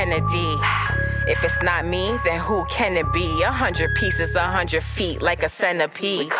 [0.00, 0.56] Kennedy.
[1.28, 3.42] If it's not me, then who can it be?
[3.42, 6.32] A hundred pieces, a hundred feet, like a centipede.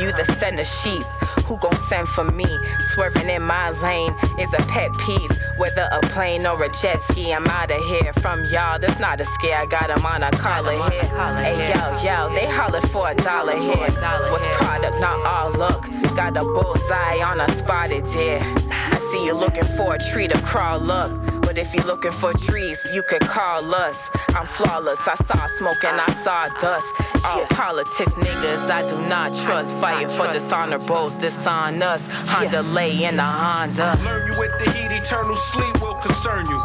[0.00, 1.04] You the center sheep,
[1.46, 2.46] who gon' send for me?
[2.90, 5.30] Swerving in my lane is a pet peeve.
[5.58, 8.12] Whether a plane or a jet ski, I'm out of here.
[8.14, 9.58] From y'all, that's not a scare.
[9.58, 11.04] I got them on a collar here.
[11.38, 13.90] Hey yo, yo, they holler for a dollar here.
[14.32, 15.84] Was product, not all look.
[16.16, 18.40] Got a bullseye on a spotted deer.
[18.42, 21.37] I see you looking for a tree to crawl up.
[21.58, 24.10] But if you're looking for trees, you could call us.
[24.28, 25.08] I'm flawless.
[25.08, 26.94] I saw smoke and I saw dust.
[27.24, 29.74] All politics niggas I do not trust.
[29.74, 32.06] Fighting for dishonorables, dishon us.
[32.30, 33.98] Honda lay in a Honda.
[34.04, 36.62] Learn you with the heat, eternal sleep will concern you.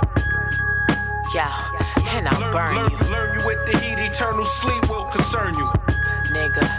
[1.33, 1.49] Yeah,
[2.09, 2.97] and I'll burn learn, you.
[3.09, 5.65] Learn you with the heat, eternal sleep will concern you.
[6.29, 6.69] Nigga,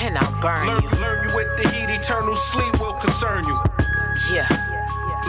[0.00, 0.90] and I'll burn learn, you.
[0.90, 3.60] Learn you with the heat, eternal sleep will concern you.
[4.32, 4.69] Yeah.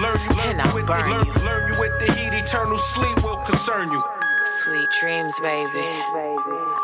[0.01, 1.33] Learn you, learn and I'll with burn the, learn, you.
[1.45, 4.03] learn you with the heat, eternal sleep will concern you.
[4.63, 5.69] Sweet dreams, baby.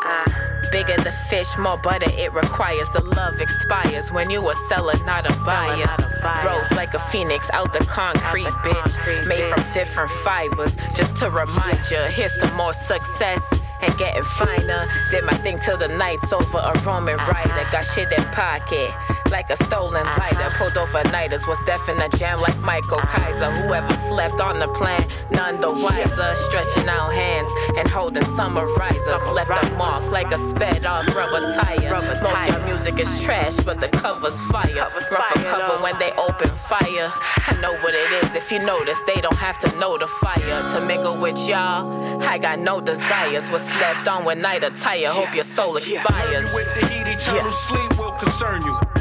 [0.04, 0.24] Ah.
[0.70, 2.88] Bigger the fish, more butter it requires.
[2.90, 5.96] The love expires when you a seller, not a buyer.
[6.44, 9.26] Rose like a phoenix out the concrete, bitch.
[9.26, 11.98] Made from different fibers, just to remind you.
[12.10, 13.42] Here's to more success
[13.80, 14.86] and getting finer.
[15.10, 16.58] Did my thing till the night's over.
[16.58, 18.90] A Roman rider, got shit in pocket.
[19.30, 20.20] Like a stolen uh-huh.
[20.20, 23.18] lighter, pulled over nighters, was deaf in a jam like Michael uh-huh.
[23.18, 23.50] Kaiser.
[23.50, 26.34] Whoever slept on the plan, none the wiser.
[26.34, 29.26] Stretching out hands and holding summer risers.
[29.28, 31.90] Left a mark like a sped off rubber tire.
[32.22, 34.88] Most your music is trash, but the cover's fire.
[35.10, 37.12] Rougher cover when they open fire.
[37.50, 38.34] I know what it is.
[38.34, 42.22] If you notice, they don't have to know the fire to mingle with y'all.
[42.22, 43.50] I got no desires.
[43.50, 45.08] Was slept on when night attire.
[45.08, 46.48] Hope your soul expires.
[46.48, 47.50] You with the heat, eternal Yeah.
[47.50, 48.97] sleep will concern you.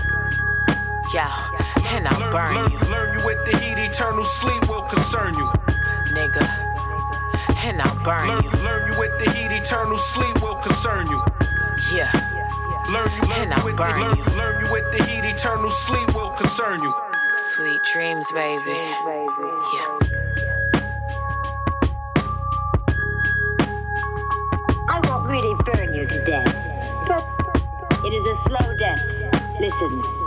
[1.13, 1.31] Yeah,
[1.91, 5.33] and I'll Learn, burn learn, you, learn you with the heat, eternal sleep will concern
[5.35, 5.47] you.
[6.13, 6.45] nigga.
[7.63, 11.21] And I'll burn Learn, you, learn you with the heat, eternal sleep will concern you.
[11.93, 12.11] yeah.
[12.91, 14.25] Learn you, learn And you I'll with burn the, learn, you.
[14.37, 16.93] learn you with the heat, eternal sleep will concern you.
[17.55, 18.71] Sweet dreams, baby.
[18.71, 19.99] Yeah.
[24.89, 26.55] I won't really burn you to death,
[27.07, 27.25] but
[28.05, 29.03] it is a slow death.
[29.59, 30.26] Listen.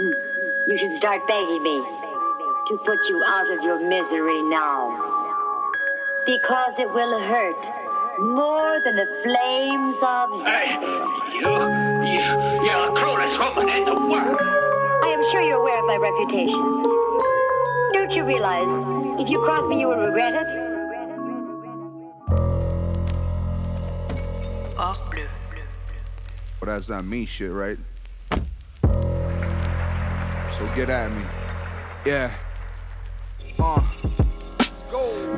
[0.00, 0.70] Hmm.
[0.70, 4.96] You should start begging me to put you out of your misery now.
[6.24, 10.72] Because it will hurt more than the flames of Hey,
[11.34, 11.52] you,
[12.08, 12.24] you,
[12.64, 14.40] you're the cruelest woman in the world.
[14.40, 16.82] I am sure you're aware of my reputation.
[17.92, 18.72] Don't you realize
[19.20, 20.48] if you cross me, you will regret it?
[24.78, 25.26] Hors bleu.
[26.58, 27.76] Well, that's not me shit, right?
[30.60, 31.22] So get at me.
[32.04, 32.30] Yeah.
[33.58, 33.80] Uh.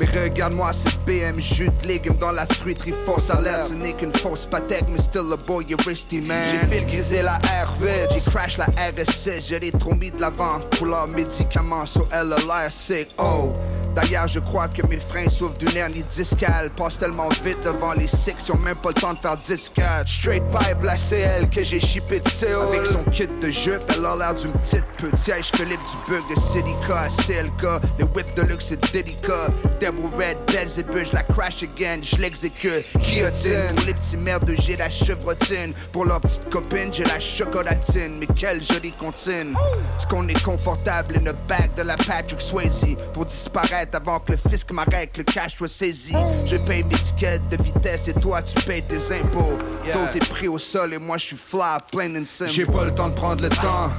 [0.01, 3.69] Mais regarde-moi, c'est BM, jus de légumes dans la fruiterie, force alerte.
[3.69, 6.43] Ce n'est qu'une fausse patek, mais still a boy, you're risky, man.
[6.51, 10.59] J'ai fait griser la R8, j'ai crash la RS6, je l'ai trop mis de l'avant
[10.73, 13.11] pour leurs médicaments, so elle a l'air sick.
[13.19, 13.55] Oh!
[13.95, 16.71] D'ailleurs, je crois que mes freins souffrent d'une hernie discale.
[16.71, 19.73] Passe tellement vite devant les six, ils ont même pas le temps de faire 10
[19.75, 22.63] 4 Straight pipe, la CL que j'ai shippé de Séoul.
[22.75, 25.17] Avec son kit de jupe, elle a l'air d'une petite pute.
[25.17, 27.83] Siège Philippe du bug de à CLK.
[27.99, 29.49] Le whip de luxe, c'est Dedica.
[29.81, 32.87] Devil Red, Belzebub, je la crash again, je l'exécute.
[32.99, 35.75] Guillotine, pour les petits merdes, j'ai la chevrotine.
[35.93, 38.19] Pour leur petite copine, j'ai la chocolatine.
[38.19, 39.55] Mais quelle jolie comptine.
[39.99, 44.33] Est-ce qu'on est confortable in the back de la Patrick Swayze pour disparaître avant que
[44.33, 46.15] le fisc m'arrête, le cash soit saisi.
[46.47, 49.59] Je paye mes tickets de vitesse et toi tu payes tes impôts.
[49.85, 52.51] D'autres est pris au sol et moi je suis flat, plain and simple.
[52.51, 53.91] J'ai pas le temps de prendre le temps.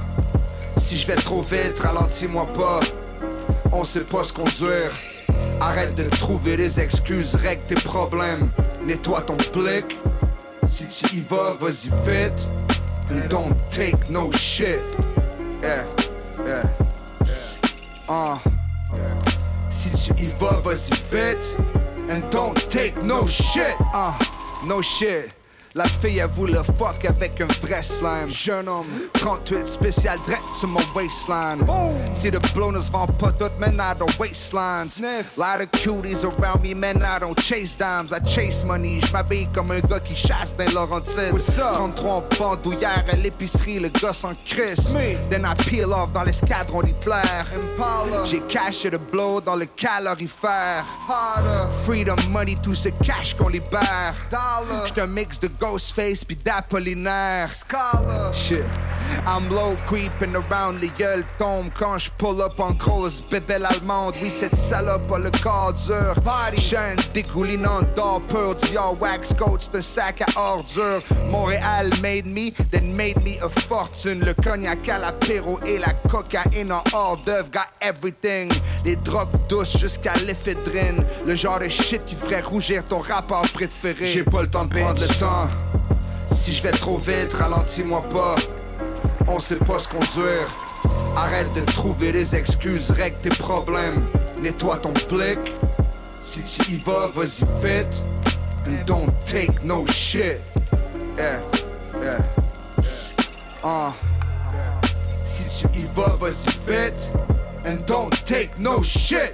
[0.76, 2.80] Si je vais trop vite, ralentis-moi pas.
[3.72, 4.90] On sait pas se conduire.
[5.60, 8.50] Arrête de trouver des excuses, règle tes problèmes.
[8.84, 9.96] Nettoie ton blick.
[10.66, 12.48] Si tu y vas, vas-y vite.
[13.10, 14.80] And don't take no shit.
[15.62, 15.84] Yeah,
[16.44, 16.62] yeah,
[17.26, 18.08] yeah.
[18.08, 18.53] Uh.
[20.18, 21.46] Y vas, vas-y vite.
[22.10, 23.74] And don't take no shit.
[23.94, 24.12] Uh,
[24.66, 25.32] no shit.
[25.76, 28.28] La fille, elle voulait fuck avec un vrai slime.
[28.28, 31.66] Jeune homme, 38 spécial direct sur mon waistline.
[32.14, 34.92] See the blondes vend pas toutes, man, I don't waistlines.
[34.92, 35.36] Sniff.
[35.36, 38.12] Lot of cuties around me, man, I don't chase dimes.
[38.12, 41.32] I chase money, j'm'habille comme un gars qui chasse dans Laurentides.
[41.32, 41.74] What's up?
[41.74, 44.92] 33 en bandoulière à l'épicerie, le gars sans Chris.
[44.94, 45.16] Me.
[45.28, 47.42] Then I peel off dans l'escadron d'Hitler.
[48.26, 50.84] J'ai caché le blow dans le calorifère.
[51.08, 51.68] Harder.
[51.84, 54.14] Freedom money, tout ce cash qu'on libère.
[54.84, 57.50] J'suis un mix de Ghostface pis d'Apollinaire.
[57.50, 58.34] Scholar.
[58.34, 58.64] Shit.
[59.26, 64.14] I'm low creeping around, les gueules tombent quand je pull up en grosse bébelle allemande.
[64.20, 66.14] Oui, cette salope a le corps dur.
[66.22, 68.54] Party chaîne dégoulinant d'or pur.
[68.56, 71.02] Dior wax coat, c'est un sac à ordures.
[71.30, 74.20] Montréal made me, then made me a fortune.
[74.20, 77.48] Le cognac à l'apéro et la cocaïne en hors d'oeuvre.
[77.50, 78.52] Got everything.
[78.84, 81.04] Les drogues douces jusqu'à l'éphédrine.
[81.26, 84.06] Le genre de shit qui ferait rougir ton rapport préféré.
[84.06, 85.48] J'ai pas le temps de prendre le temps.
[86.34, 88.34] Si je vais trop vite, ralentis-moi pas.
[89.28, 90.46] On sait pas se conduire.
[91.16, 94.06] Arrête de trouver des excuses, règle tes problèmes.
[94.40, 95.38] Nettoie ton blick.
[96.20, 98.02] Si tu y vas, vas-y vite.
[98.66, 100.40] And don't take no shit.
[101.16, 101.40] Yeah.
[103.62, 103.92] Uh.
[105.24, 107.10] Si tu y vas, vas-y vite.
[107.64, 109.32] And don't take no shit.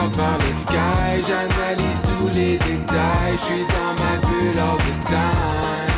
[0.00, 3.32] Yeux regardent vers le sky, j'analyse tous les détails.
[3.32, 5.90] Je suis dans ma bulle all the time.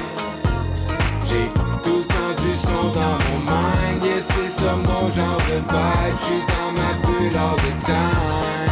[1.25, 1.51] J'ai
[1.83, 4.05] tout le temps du son dans mon mind.
[4.05, 6.17] Yes, c'est ça mon genre de vibe.
[6.17, 8.72] Je suis dans ma bulle all the time.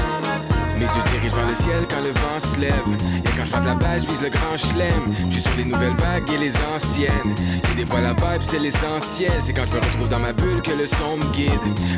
[0.95, 2.73] Yeux dirigent vers le ciel quand le vent se lève.
[3.25, 5.15] Et quand je frappe la balle, je vise le grand chelem.
[5.29, 7.35] Je suis sur les nouvelles vagues et les anciennes.
[7.71, 9.33] Et des fois la vibe, c'est l'essentiel.
[9.41, 11.51] C'est quand je me retrouve dans ma bulle que le son me guide.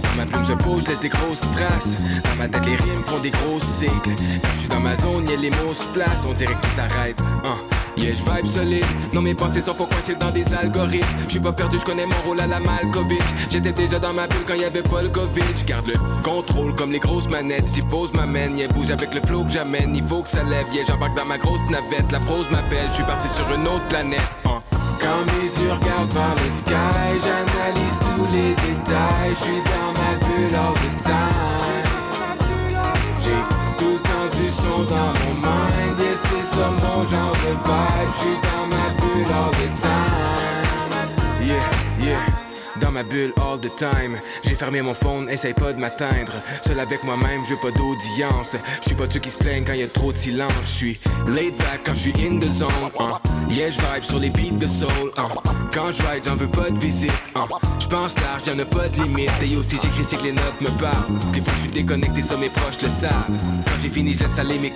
[0.03, 1.97] Quand ma plume se pose, je laisse des grosses traces.
[2.25, 4.15] Dans ma tête, les rimes font des grosses cycles.
[4.43, 6.27] Quand je suis dans ma zone, y a les mots se placent.
[6.29, 7.19] On dirait que tout s'arrête.
[7.45, 7.57] Hein.
[7.97, 8.85] Yeah, je vibe solide.
[9.13, 11.07] Non, mes pensées sont pas coincées dans des algorithmes.
[11.27, 13.21] Je suis pas perdu, je connais mon rôle à la Malkovich.
[13.51, 15.65] J'étais déjà dans ma bulle quand y avait Covid.
[15.67, 17.69] Garde le contrôle comme les grosses manettes.
[17.75, 19.95] J'y pose ma main, yeah, bouge avec le flow que j'amène.
[19.95, 22.11] Il faut que ça lève, yeah, j'embarque dans ma grosse navette.
[22.11, 24.21] La prose m'appelle, je suis parti sur une autre planète.
[24.47, 24.61] hein.
[25.01, 29.31] Quand mes yeux regardent vers le sky, j'analyse tous les détails.
[29.31, 31.72] Je suis dans ma bulle all the time.
[34.53, 35.99] Son dans mon mind.
[35.99, 38.11] Yeah, c'est ça mon genre de vibe.
[38.11, 41.47] Je suis dans ma bulle all the time.
[41.47, 42.52] Yeah, yeah.
[42.83, 44.19] Dans ma bulle all the time.
[44.43, 46.33] J'ai fermé mon phone, essaye pas de m'atteindre.
[46.67, 48.57] Seul avec moi-même, je veux pas d'audience.
[48.81, 50.51] Je suis pas ceux qui se plaignent quand y a trop de silence.
[50.63, 52.69] Je suis laid back quand je suis in the zone.
[52.99, 53.21] hein.
[53.49, 55.13] Yeah, je sur les beats de soul.
[55.17, 55.29] hein.
[55.73, 57.13] Quand je ride, j'en veux pas de visite.
[57.37, 57.47] hein.
[57.79, 59.31] Je pense large, y'en a pas de limite.
[59.43, 61.07] Et aussi, j'écris, c'est que les notes me parlent.
[61.33, 63.27] Des fois, je suis déconnecté, ça mes proches le savent.
[63.65, 64.71] Quand j'ai fini, j'ai salé mes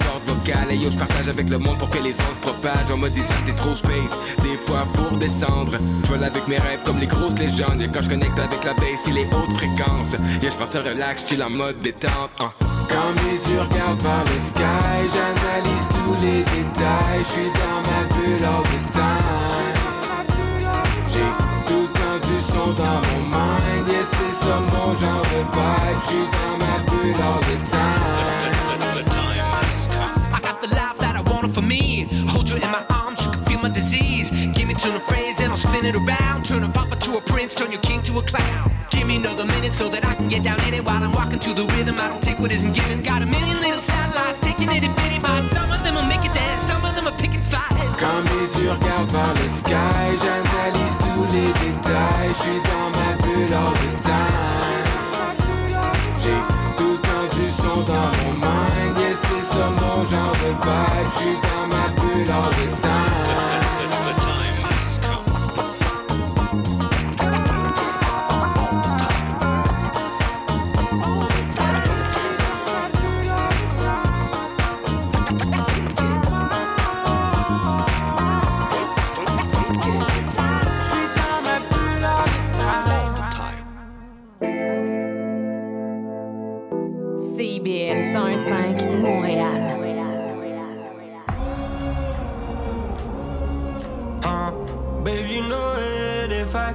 [0.49, 2.93] Et yo, je partage avec le monde pour que les ondes propagent.
[2.97, 4.17] M'a dit ça, t'es trop space.
[4.45, 5.77] Des fois, faut redescendre.
[6.05, 7.81] Je vole avec mes rêves comme les grosses légendes.
[7.83, 10.13] Et quand je connecte avec la bass et les hautes fréquences.
[10.41, 12.31] Yeah, je pense à relax, chill en mode détente.
[12.39, 12.51] hein.
[12.61, 17.19] Quand mes yeux regardent vers le sky, j'analyse tous les détails.
[17.19, 19.77] Je suis dans ma bulle all the time.
[21.09, 21.31] J'ai
[21.67, 23.89] tout le du son dans mon mind.
[23.89, 25.99] Yes, c'est ça mon genre de vibe.
[26.03, 28.46] Je suis dans ma bulle the time.
[31.47, 32.07] Wanted for me.
[32.29, 34.31] Hold you in my arms, you can feel my disease.
[34.31, 36.45] Give me the phrase and I'll spin it around.
[36.45, 38.71] Turn a papa to a prince, turn your king to a clown.
[38.91, 41.39] Give me another minute so that I can get down in it while I'm walking
[41.39, 41.97] to the rhythm.
[41.99, 43.03] I don't take what isn't given.
[43.03, 45.51] Got a million little satellites taking itty bitty bites.
[45.53, 47.77] Some of them will make it dance, some of them are picking fights.
[47.99, 52.31] Quand mes yeux regardent vers le sky, j'analyse tous les détails.
[52.37, 54.87] Je suis dans ma bulle all the time.
[56.23, 56.41] J'ai
[56.77, 58.76] tout le temps du son dans mon mind.
[59.17, 61.09] C'est ça mon genre de vibe.
[61.09, 63.76] Je suis dans ma bulle all the time.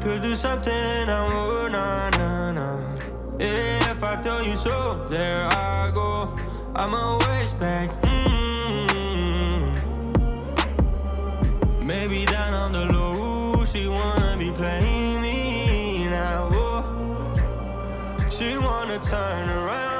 [0.01, 1.71] Could do something, I would.
[1.71, 2.79] Nah, nah, nah.
[3.39, 6.37] If I tell you so, there I go.
[6.75, 7.19] I'm a
[7.59, 7.89] back.
[8.01, 8.87] mm
[11.83, 16.49] Maybe down on the low, she wanna be playing me now.
[18.31, 19.90] She wanna turn around,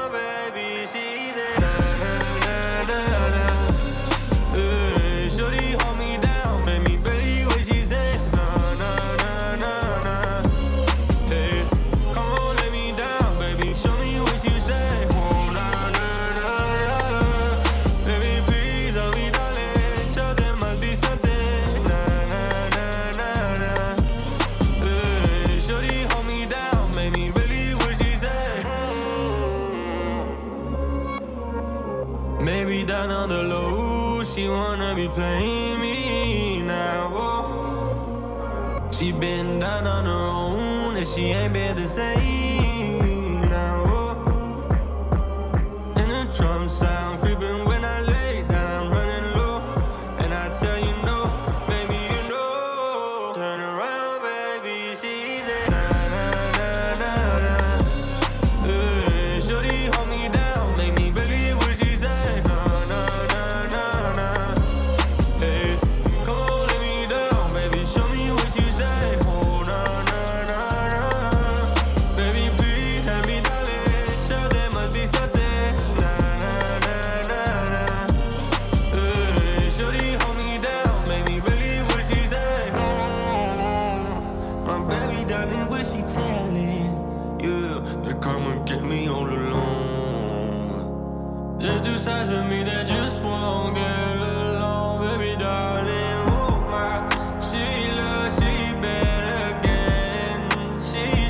[35.02, 37.10] be playing me now.
[37.14, 38.88] Oh.
[38.92, 42.41] She been down on her own and she ain't been the same.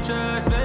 [0.02, 0.61] trust.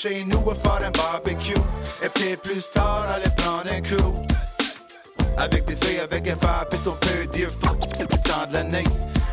[0.00, 1.58] chez nous à faire un barbecue.
[2.04, 4.22] Et puis plus tard, aller prendre un coup.
[5.36, 8.54] Avec des filles, avec un verre, pis on peut dire fuck, c'est le temps de
[8.54, 8.84] l'année.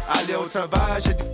[0.09, 1.25] Aller au travail, j'ai des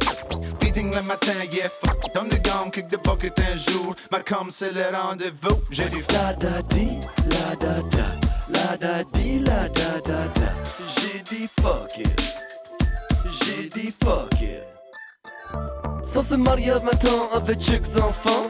[0.61, 2.13] meeting le matin, yeah fuck.
[2.13, 3.95] Dans le gang, kick the bucket un jour.
[4.11, 8.07] Marcom, c'est le rendez-vous, j'ai du la da di, la da da,
[8.50, 10.51] la da di, la da da da.
[10.95, 12.21] J'ai dit fuck it,
[13.43, 14.63] j'ai dit fuck it.
[16.05, 18.40] Sans ce mariage maintenant avec chicks enfants.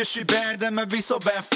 [0.00, 1.49] Cause she better than my be so bad.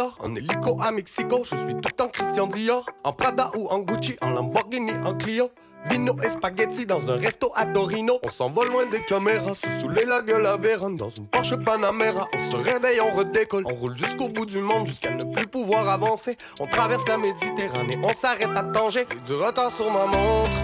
[0.00, 2.84] En hélico à Mexico, je suis tout en Christian Dior.
[3.04, 5.50] En Prada ou en Gucci, en Lamborghini, en Clio.
[5.88, 8.18] Vino et spaghetti dans un resto à Torino.
[8.24, 10.56] On s'envole loin des caméras, se saouler la gueule à.
[10.96, 13.64] Dans une Porsche Panamera, on se réveille, on redécolle.
[13.66, 16.36] On roule jusqu'au bout du monde, jusqu'à ne plus pouvoir avancer.
[16.58, 19.06] On traverse la Méditerranée, on s'arrête à Tanger.
[19.26, 20.56] Du retard sur ma montre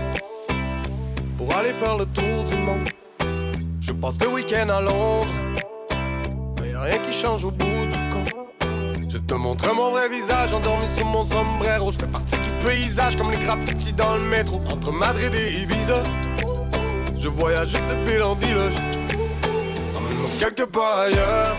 [1.36, 2.88] pour aller faire le tour du monde.
[3.80, 5.30] Je passe le week-end à Londres,
[6.60, 8.09] mais y'a rien qui change au bout du.
[9.12, 11.90] Je te montre mon vrai visage endormi sous mon sombrero.
[11.90, 14.60] Je fais partie du paysage comme les graffitis dans le métro.
[14.70, 16.00] Entre Madrid et Ibiza,
[17.18, 18.74] je voyage de ville en village.
[19.96, 21.56] Emmène-moi quelque part ailleurs.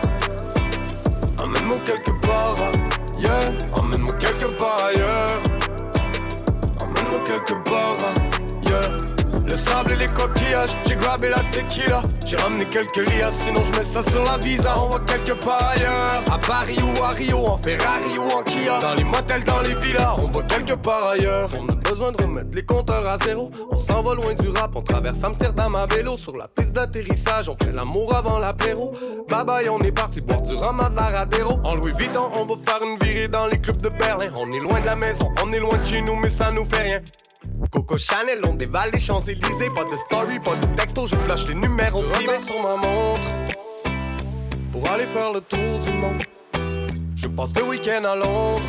[1.43, 2.55] Emmène-moi quelque part
[3.17, 3.53] ailleurs.
[3.73, 5.41] Emmène-moi quelque part ailleurs.
[6.79, 7.97] Emmène-moi quelque part
[8.63, 9.10] ailleurs.
[9.51, 12.01] Le sable et les coquillages, j'ai grabé la tequila.
[12.25, 14.73] J'ai ramené quelques lias, sinon je mets ça sur la visa.
[14.79, 16.23] On va quelque part ailleurs.
[16.31, 18.79] À Paris ou à Rio, en Ferrari ou en Kia.
[18.79, 21.49] Dans les motels, dans les villas, on va quelque part ailleurs.
[21.59, 23.51] On a besoin de remettre les compteurs à zéro.
[23.69, 26.15] On s'en va loin du rap, on traverse Amsterdam à vélo.
[26.15, 28.93] Sur la piste d'atterrissage, on fait l'amour avant l'apéro.
[29.29, 31.59] Bye bye, on est parti boire du rhum Varadero.
[31.65, 34.29] En Louis Vuitton, on va faire une virée dans les clubs de Berlin.
[34.39, 36.63] On est loin de la maison, on est loin de chez nous, mais ça nous
[36.63, 37.01] fait rien.
[37.69, 39.69] Coco Chanel, on dévale les Champs-Élysées.
[39.75, 43.21] Pas de story, pas de texto, je flash les numéros privés sur ma montre.
[44.71, 46.23] Pour aller faire le tour du monde.
[47.15, 48.65] Je passe le week-end à Londres.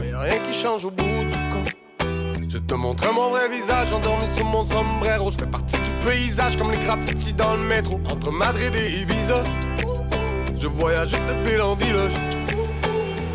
[0.00, 1.70] Mais y'a rien qui change au bout du compte.
[2.48, 5.30] Je te montre mon vrai visage endormi sous mon sombrero.
[5.30, 8.00] Je fais partie du paysage comme les graffitis dans le métro.
[8.10, 9.42] Entre Madrid et Ibiza,
[10.58, 12.12] je voyage de ville en village.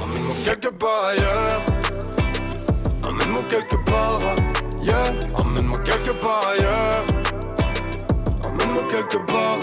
[0.02, 1.71] Emmène-moi quelque part ailleurs.
[3.32, 4.20] Emmène-moi quelque part
[4.82, 5.14] ailleurs.
[5.40, 7.06] Emmène-moi quelque part ailleurs.
[8.46, 9.60] Emmène-moi quelque part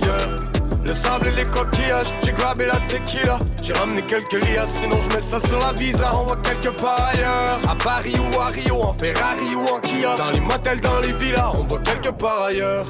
[0.00, 0.36] ailleurs.
[0.82, 3.38] Le sable et les coquillages, j'ai grabé la tequila.
[3.62, 6.12] J'ai ramené quelques lias, sinon je mets ça sur la visa.
[6.14, 7.58] On va quelque part ailleurs.
[7.68, 10.14] À Paris ou à Rio, en Ferrari ou en Kia.
[10.16, 12.86] Dans les motels, dans les villas, on va quelque part ailleurs.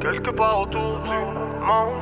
[0.00, 1.10] Quelque part autour du
[1.66, 1.92] monde.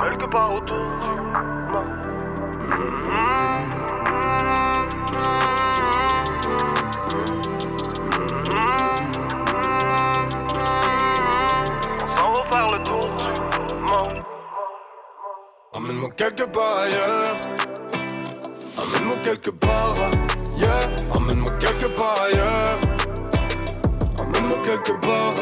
[0.00, 2.05] Quelque part autour du monde.
[15.76, 17.36] Emmène-moi quelque part ailleurs.
[18.78, 20.88] Emmène-moi quelque part ailleurs.
[21.14, 22.78] Emmène-moi quelque part ailleurs.
[24.18, 25.34] Emmène-moi quelque part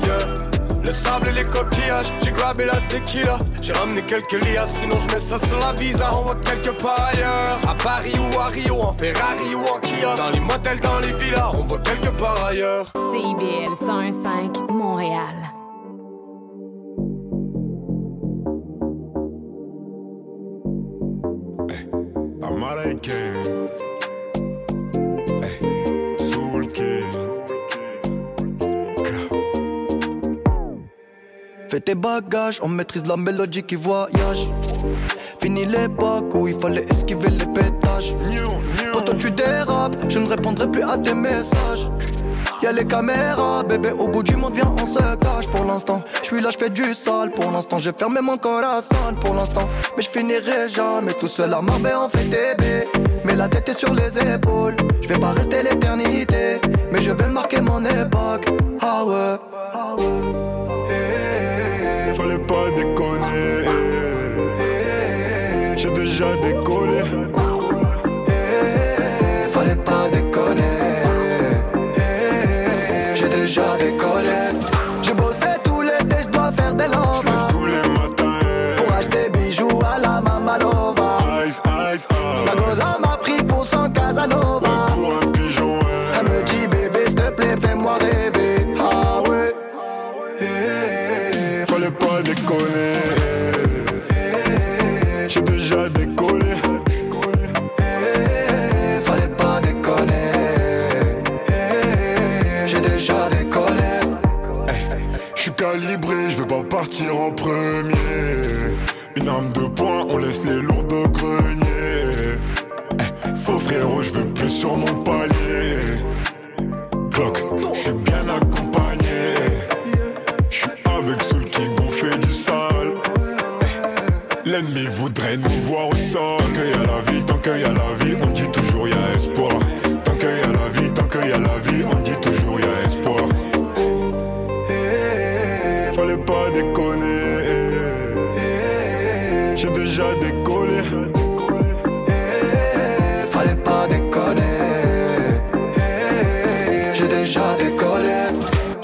[0.00, 0.53] ailleurs.
[0.84, 3.38] Le sable et les coquillages, j'ai grabé la tequila.
[3.62, 6.10] J'ai ramené quelques lias, sinon je mets ça sur la visa.
[6.14, 7.58] On va quelque part ailleurs.
[7.66, 10.14] À Paris ou à Rio, en Ferrari ou en Kia.
[10.14, 12.92] Dans les motels, dans les villas, on va quelque part ailleurs.
[13.12, 15.34] CIBL 101.5 Montréal.
[31.74, 34.48] Fais tes bagages, on maîtrise la mélodie qui voyage.
[35.40, 38.14] Fini l'époque où il fallait esquiver les pétages.
[38.92, 41.90] Quand tu dérapes, je ne répondrai plus à tes messages.
[42.62, 46.04] Y'a les caméras, bébé, au bout du monde, viens, on se cache pour l'instant.
[46.20, 47.78] Je suis là, je fais du sale pour l'instant.
[47.78, 49.68] J'ai fermé mon corazon pour l'instant.
[49.96, 52.62] Mais je finirai jamais tout seul à Marbella, on fait TB.
[53.24, 54.76] Mais la tête est sur les épaules.
[55.02, 56.60] Je vais pas rester l'éternité,
[56.92, 58.46] mais je vais marquer mon époque.
[58.80, 60.63] Ah ouais.
[62.54, 63.64] Pas déconner.
[65.76, 66.73] J'ai déjà décollé.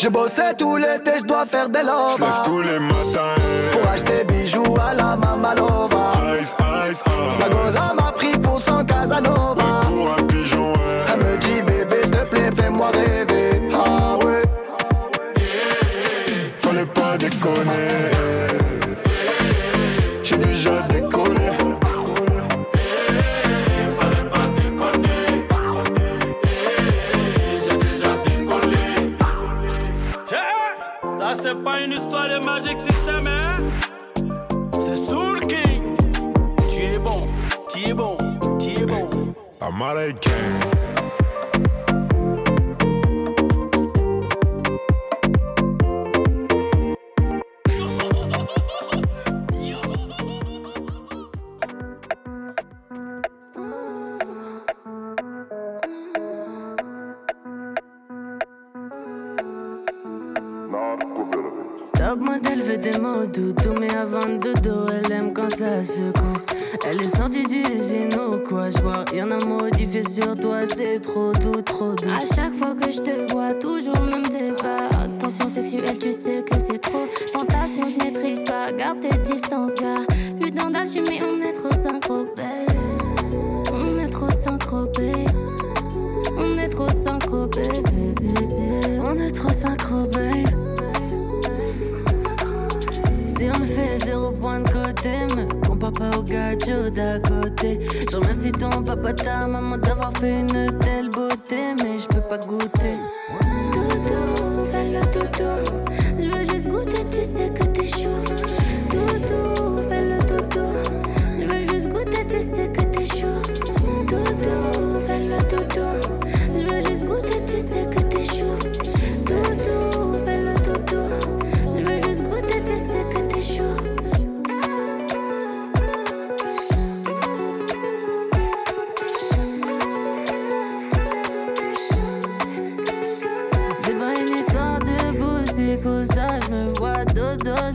[0.00, 2.16] J'ai bossé tout l'été, je dois faire des lovas.
[2.16, 3.34] J'lève tous les matins.
[3.70, 5.89] Pour acheter bijoux à la Mamalova.
[5.89, 5.89] Ice,
[39.82, 40.30] Américain.
[40.60, 40.69] Top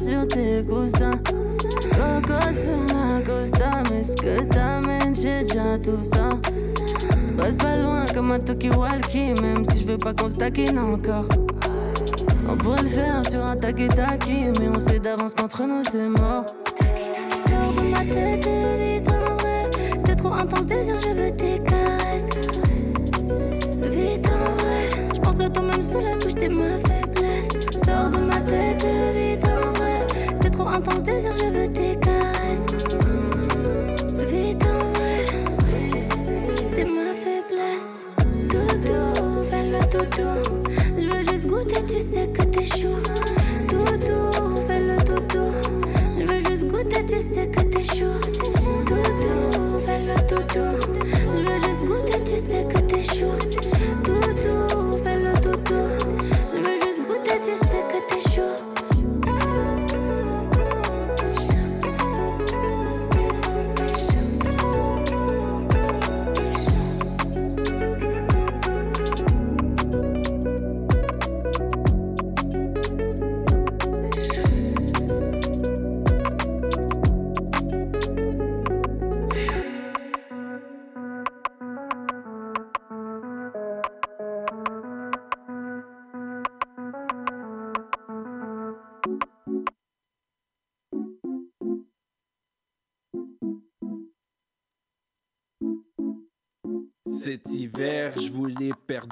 [0.06, 1.20] sur tes coussins.
[1.92, 6.30] Coco sur ma costa, mais ce que t'amènes, j'ai déjà tout ça.
[7.40, 10.78] Reste pas loin comme un Toki Walkie, même si je veux pas qu'on se taquine
[10.78, 11.26] encore.
[12.48, 16.46] On pourrait le faire sur un taki-taki, mais on sait d'avance qu'entre nous c'est mort.
[17.48, 19.70] Sors de ma tête, vite en vrai.
[20.06, 20.68] C'est trop intense,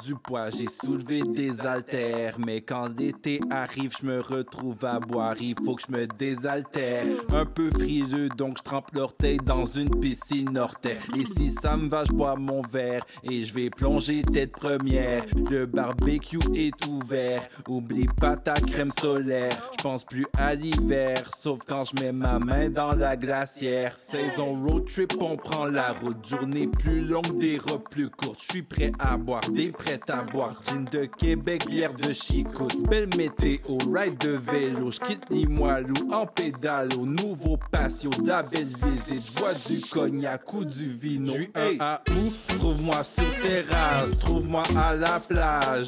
[0.05, 2.35] du poids, j'ai soulevé des haltères.
[2.37, 7.05] Mais quand l'été arrive, je me retrouve à boire, il faut que je me désaltère.
[7.29, 10.97] Un peu frileux, donc je trempe l'orteil dans une piscine orteil.
[11.17, 15.23] Et si ça me va, je bois mon verre et je vais plonger tête première.
[15.49, 19.51] Le barbecue est ouvert, oublie pas ta crème solaire.
[19.77, 23.95] Je pense plus à l'hiver, sauf quand je mets ma main dans la glacière.
[23.97, 28.39] Saison road trip, on prend la route, journée plus longue, des robes plus courtes.
[28.41, 30.61] Je suis prêt à boire, des prêts à boire.
[30.67, 32.87] Gin de Québec, bière de Chicoute.
[32.89, 34.91] Belle météo, ride de vélo.
[34.91, 37.05] Je quitte Limoilou en pédalo.
[37.05, 39.33] Nouveau patio, la belle visite.
[39.37, 41.27] Bois du cognac ou du vino.
[41.27, 42.55] Je suis un à où?
[42.57, 45.87] Trouve-moi sur terrasse, trouve-moi à la plage.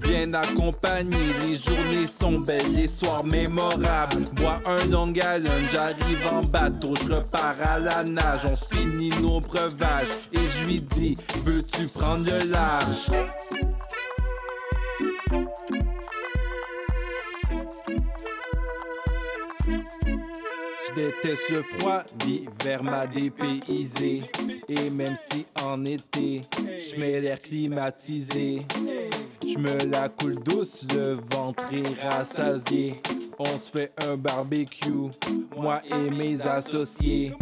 [0.00, 4.24] Bien accompagné, les journées sont belles, les soirs mémorables.
[4.32, 8.40] Bois un long Island, j'arrive en bateau, je repars à la nage.
[8.46, 13.10] On finit nos breuvages et je lui dis, veux-tu prendre le large?
[20.86, 24.22] Je déteste le froid, l'hiver m'a dépaysé.
[24.68, 28.62] Et même si en été, je mets l'air climatisé.
[29.46, 33.00] Je me la coule douce, le ventre est rassasié.
[33.38, 35.10] On se fait un barbecue,
[35.56, 37.32] moi et mes associés.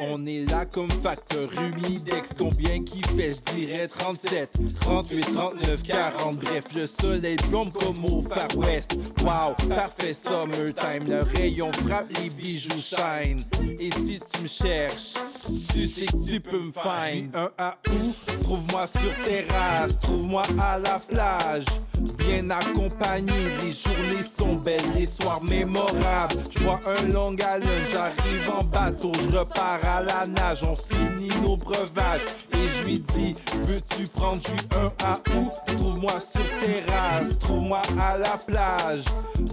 [0.00, 6.36] On est là comme facteur humidex, combien qui fait, je dirais 37, 38, 39, 40,
[6.36, 8.98] bref, le soleil plombe comme au Far West.
[9.20, 13.40] Wow, parfait summertime, le rayon frappe, les bijoux shine.
[13.78, 15.14] Et si tu me cherches,
[15.72, 17.34] tu sais que tu peux me find.
[17.34, 21.64] Un à où, trouve-moi sur terrasse, trouve-moi à la plage.
[22.18, 26.42] Bien accompagné, les journées sont belles, les soirs mémorables.
[26.50, 31.28] Je vois un long island, j'arrive en bateau, je repars à la nage, on finit
[31.42, 32.43] nos breuvages.
[32.54, 33.34] Et je lui dis,
[33.66, 35.50] veux-tu prendre du un à où?
[35.66, 39.04] Trouve-moi sur terrasse, trouve-moi à la plage.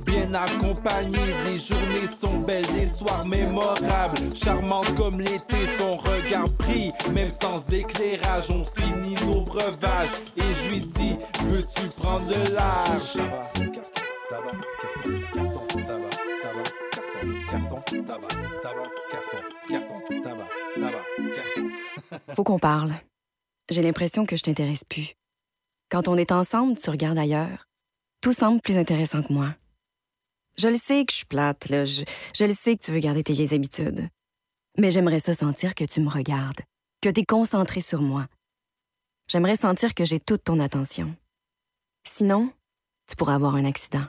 [0.05, 4.17] Bien accompagné, les journées sont belles, les soirs mémorables.
[4.35, 8.49] Charmante comme l'été, son regard brille, même sans éclairage.
[8.49, 10.09] On finit nos breuvages.
[10.37, 13.17] Et je lui dis, veux-tu prendre de large?
[22.35, 22.93] Faut qu'on parle.
[23.69, 25.13] J'ai l'impression que je t'intéresse plus.
[25.89, 27.67] Quand on est ensemble, tu regardes ailleurs.
[28.21, 29.55] Tout semble plus intéressant que moi.
[30.57, 31.85] Je le sais que je suis plate, là.
[31.85, 32.03] Je,
[32.45, 34.07] le sais que tu veux garder tes vieilles habitudes.
[34.77, 36.61] Mais j'aimerais ça sentir que tu me regardes,
[37.01, 38.27] que tu es concentré sur moi.
[39.27, 41.15] J'aimerais sentir que j'ai toute ton attention.
[42.07, 42.51] Sinon,
[43.07, 44.05] tu pourras avoir un accident.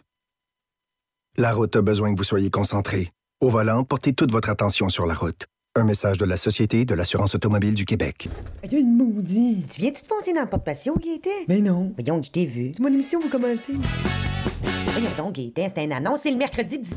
[1.37, 3.11] La route a besoin que vous soyez concentré.
[3.41, 5.47] Au volant, portez toute votre attention sur la route.
[5.75, 8.29] Un message de la Société de l'assurance automobile du Québec.
[8.63, 9.73] Il y a une maudite.
[9.73, 11.31] Tu viens-tu te foncer dans le porte-patio, Gaëtan?
[11.49, 11.95] Mais non.
[11.97, 12.73] Voyons, je t'ai vu.
[12.75, 13.73] C'est mon émission, vous commencez.
[14.89, 16.95] Voyons donc, Gaëtan, c'est un annonce, c'est le mercredi 10...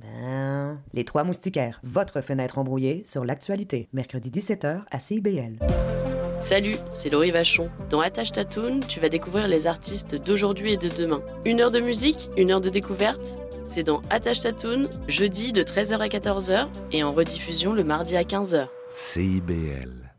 [0.00, 0.78] Ben...
[0.94, 3.90] Les Trois Moustiquaires, votre fenêtre embrouillée sur l'actualité.
[3.92, 5.58] Mercredi 17h à CIBL.
[6.40, 7.68] Salut, c'est Laurie Vachon.
[7.90, 11.20] Dans Attache Tatoon, tu vas découvrir les artistes d'aujourd'hui et de demain.
[11.44, 13.38] Une heure de musique, une heure de découverte.
[13.68, 18.22] C'est dans Attache Tatoon, jeudi de 13h à 14h et en rediffusion le mardi à
[18.22, 18.66] 15h.
[18.88, 20.10] CIBL.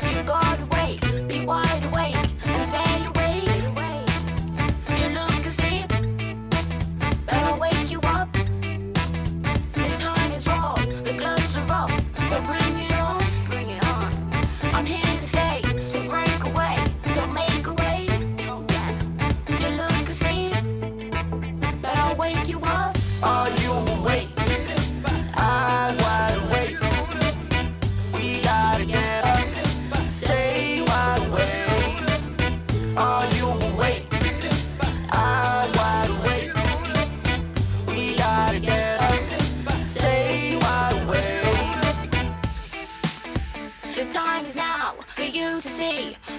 [0.00, 0.59] Fellas,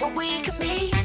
[0.01, 1.00] what we can be.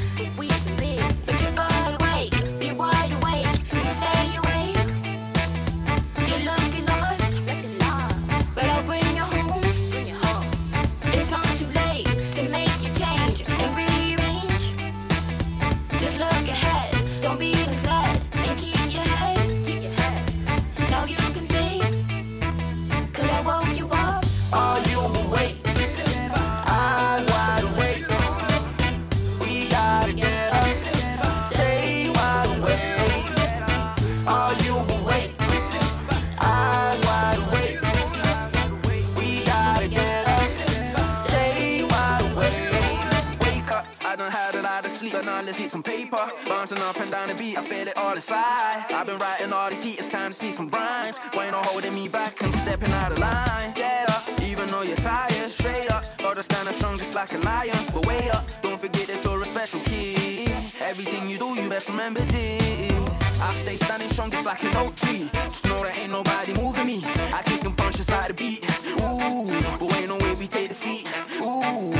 [45.45, 46.17] Let's get some paper.
[46.47, 48.85] Bouncing up and down the beat, I feel it all inside.
[48.91, 51.17] I've been writing all these heat, it's time to speak some rhymes.
[51.33, 53.73] Why no holding me back and stepping out of line?
[53.75, 56.05] Get up, even though you're tired, straight up.
[56.17, 57.77] Gotta stand up strong just like a lion.
[57.93, 60.51] But wait up, don't forget that you're a special kid.
[60.81, 63.41] Everything you do, you best remember this.
[63.41, 65.29] I stay standing strong just like an oak tree.
[65.33, 67.01] Just know there ain't nobody moving me.
[67.33, 68.63] I kick them punches out the beat.
[69.01, 69.47] Ooh,
[69.79, 71.07] but ain't no way we take defeat.
[71.41, 71.93] Ooh,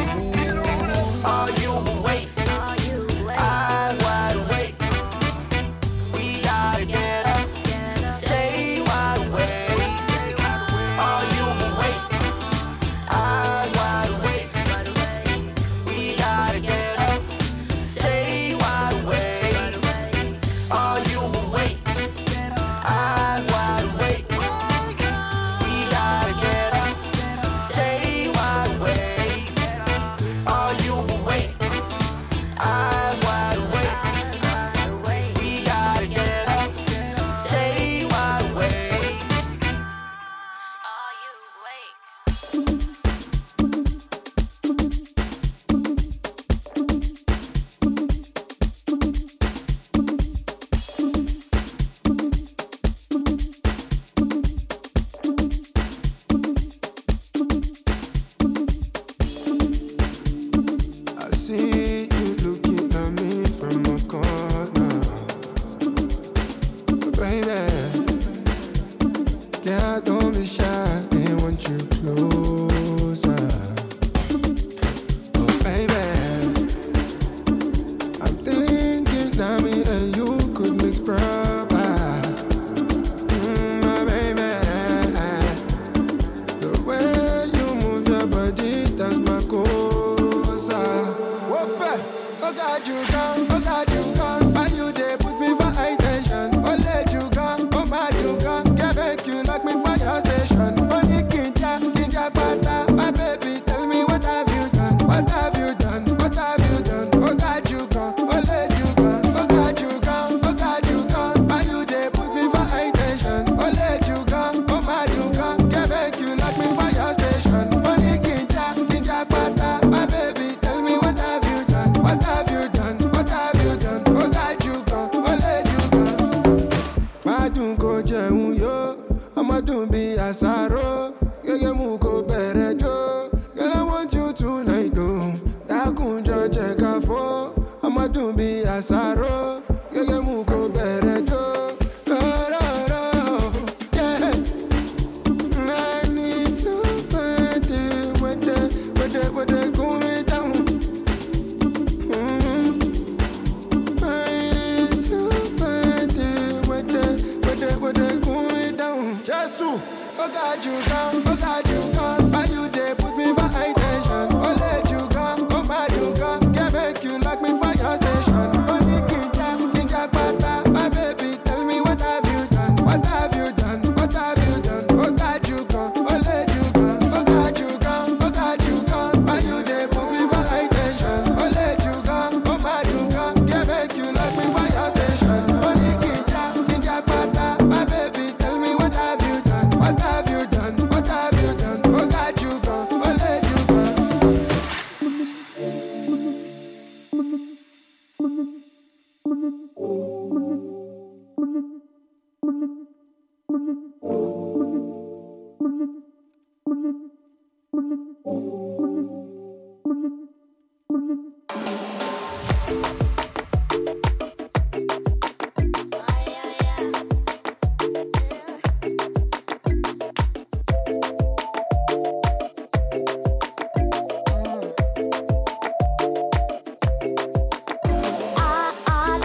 [1.26, 2.30] Are you awake?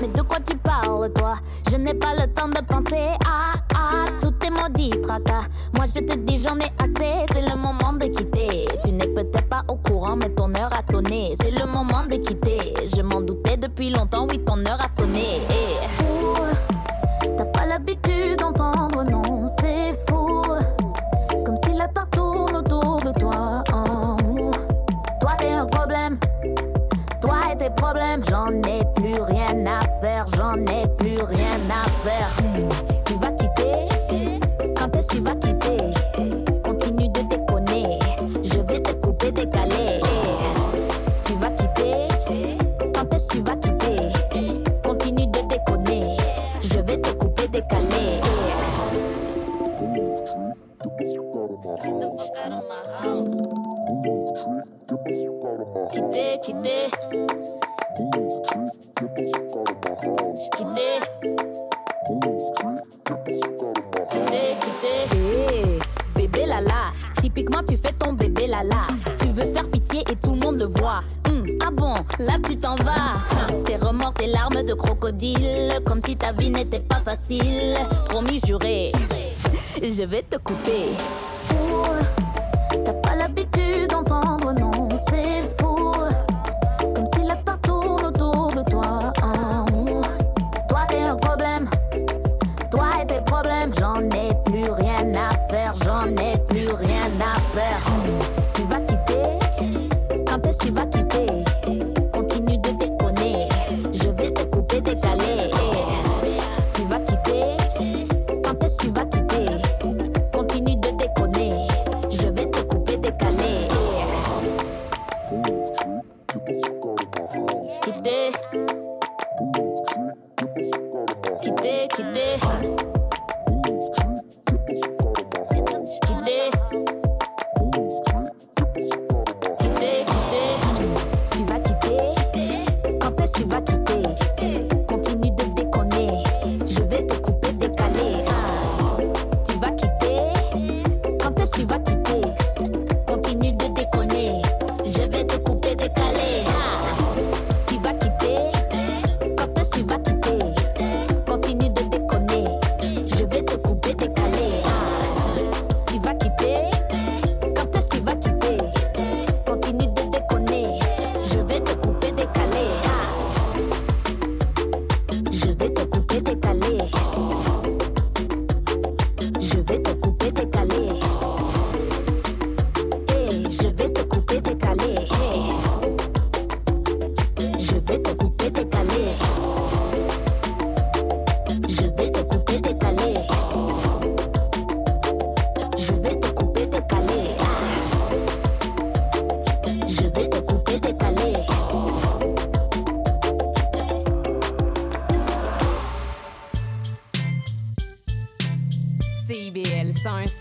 [0.02, 1.34] mais de quoi tu parles, toi?
[1.70, 5.46] Je n'ai pas le temps de penser à, à tout tes maudits tracas.
[5.74, 8.66] Moi, je te dis, j'en ai assez, c'est le moment de quitter.
[8.84, 11.36] Tu n'es peut-être pas au courant, mais ton heure a sonné.
[11.40, 12.74] C'est le moment de quitter.
[12.96, 15.40] Je m'en doutais depuis longtemps, oui, ton heure a sonné.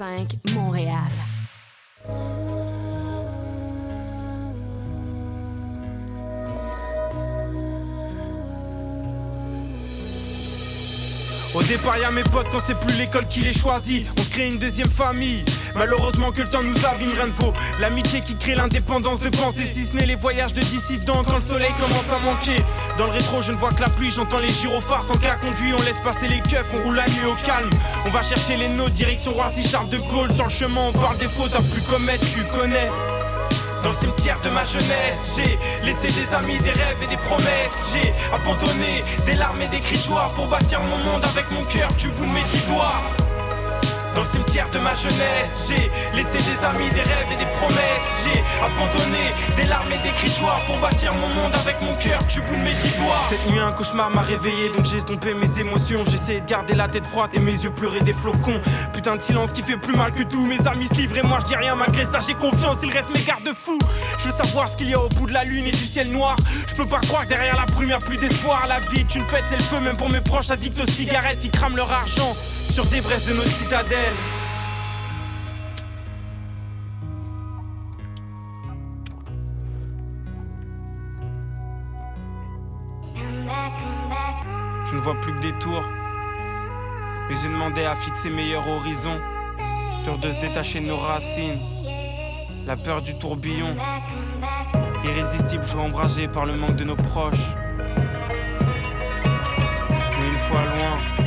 [0.01, 0.97] 1015 Montréal.
[11.53, 14.07] Au départ, y'a mes potes quand c'est plus l'école qui les choisit.
[14.17, 15.43] On crée une deuxième famille.
[15.75, 17.53] Malheureusement que le temps nous abîme, rien ne vaut.
[17.79, 21.41] L'amitié qui crée l'indépendance de penser, si ce n'est les voyages de dissidents quand le
[21.41, 22.63] soleil commence à manquer.
[22.97, 25.73] Dans le rétro, je ne vois que la pluie, j'entends les gyrophares sans cas conduit.
[25.77, 27.69] On laisse passer les keufs, on roule la nuit au calme.
[28.05, 30.33] On va chercher les nôtres, direction Roissy, Charles de Gaulle.
[30.35, 32.89] Sur le chemin, on parle des fautes, à plus commettre, tu connais.
[33.83, 37.93] Dans le cimetière de ma jeunesse, j'ai laissé des amis, des rêves et des promesses.
[37.93, 41.63] J'ai abandonné des larmes et des cris de joie pour bâtir mon monde avec mon
[41.63, 42.61] cœur du bout de mes dix.
[44.15, 48.11] Dans le cimetière de ma jeunesse, j'ai laissé des amis, des rêves et des promesses.
[48.23, 52.21] J'ai abandonné des larmes et des cris joie pour bâtir mon monde avec mon cœur
[52.23, 53.21] du bout de mes dix doigts.
[53.29, 56.03] Cette nuit, un cauchemar m'a réveillé, donc j'ai estompé mes émotions.
[56.03, 58.59] J'essayais de garder la tête froide et mes yeux pleuraient des flocons.
[58.93, 60.45] Putain de silence qui fait plus mal que tout.
[60.45, 62.77] Mes amis se livrent et moi je dis rien, malgré ça j'ai confiance.
[62.83, 63.79] Il reste mes garde-fous.
[64.19, 66.11] Je veux savoir ce qu'il y a au bout de la lune et du ciel
[66.11, 66.35] noir.
[66.67, 68.65] Je peux pas croire que derrière la y'a plus d'espoir.
[68.67, 71.43] La vie est une fête, c'est le feu, même pour mes proches addicts aux cigarettes.
[71.43, 72.35] Ils crament leur argent
[72.71, 74.13] sur des braises de notre citadelle.
[84.85, 85.83] Je ne vois plus que des tours.
[87.29, 89.19] Mais j'ai demandé à fixer meilleur horizon.
[90.05, 91.59] Dur de se détacher de nos racines.
[92.65, 93.75] La peur du tourbillon.
[95.03, 97.55] Irrésistible, joue ombragé par le manque de nos proches.
[99.25, 101.20] Mais une fois loin,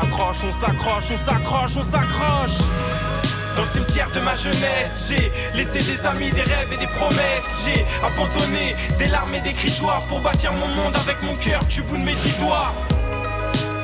[0.00, 2.58] s'accroche, on s'accroche, on s'accroche, on s'accroche.
[3.56, 7.64] Dans le cimetière de ma jeunesse, j'ai laissé des amis, des rêves et des promesses.
[7.64, 11.64] J'ai abandonné des larmes et des cris joie pour bâtir mon monde avec mon cœur
[11.64, 12.74] du bout de mes dix doigts.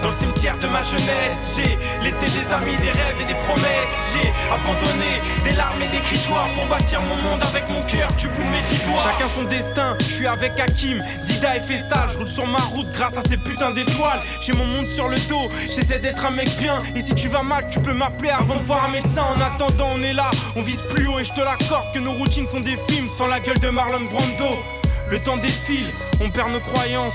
[0.03, 3.94] Dans le cimetière de ma jeunesse, j'ai laissé des amis, des rêves et des promesses.
[4.12, 8.09] J'ai abandonné des larmes et des cris joie pour bâtir mon monde avec mon cœur
[8.09, 8.80] bout de mes dix.
[9.03, 12.09] Chacun son destin, je suis avec Hakim, Dida et Fessal.
[12.11, 14.20] Je roule sur ma route grâce à ces putains d'étoiles.
[14.40, 16.78] J'ai mon monde sur le dos, j'essaie d'être un mec bien.
[16.96, 19.22] Et si tu vas mal, tu peux m'appeler avant de voir un médecin.
[19.22, 22.12] En attendant, on est là, on vise plus haut et je te l'accorde que nos
[22.12, 24.59] routines sont des films sans la gueule de Marlon Brando.
[25.11, 25.86] Le temps défile,
[26.20, 27.14] on perd nos croyances.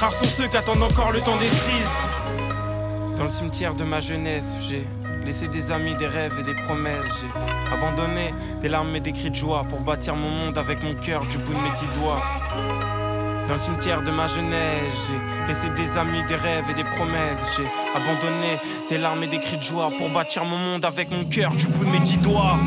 [0.00, 1.98] Rares sont ceux qui attendent encore le temps des cerises.
[3.18, 4.82] Dans le cimetière de ma jeunesse, j'ai
[5.26, 7.20] laissé des amis, des rêves et des promesses.
[7.20, 8.32] J'ai abandonné
[8.62, 11.36] des larmes et des cris de joie pour bâtir mon monde avec mon cœur du
[11.36, 12.22] bout de mes dix doigts.
[13.46, 17.58] Dans le cimetière de ma jeunesse, j'ai laissé des amis, des rêves et des promesses.
[17.58, 21.26] J'ai abandonné des larmes et des cris de joie pour bâtir mon monde avec mon
[21.26, 22.58] cœur du bout de mes dix doigts.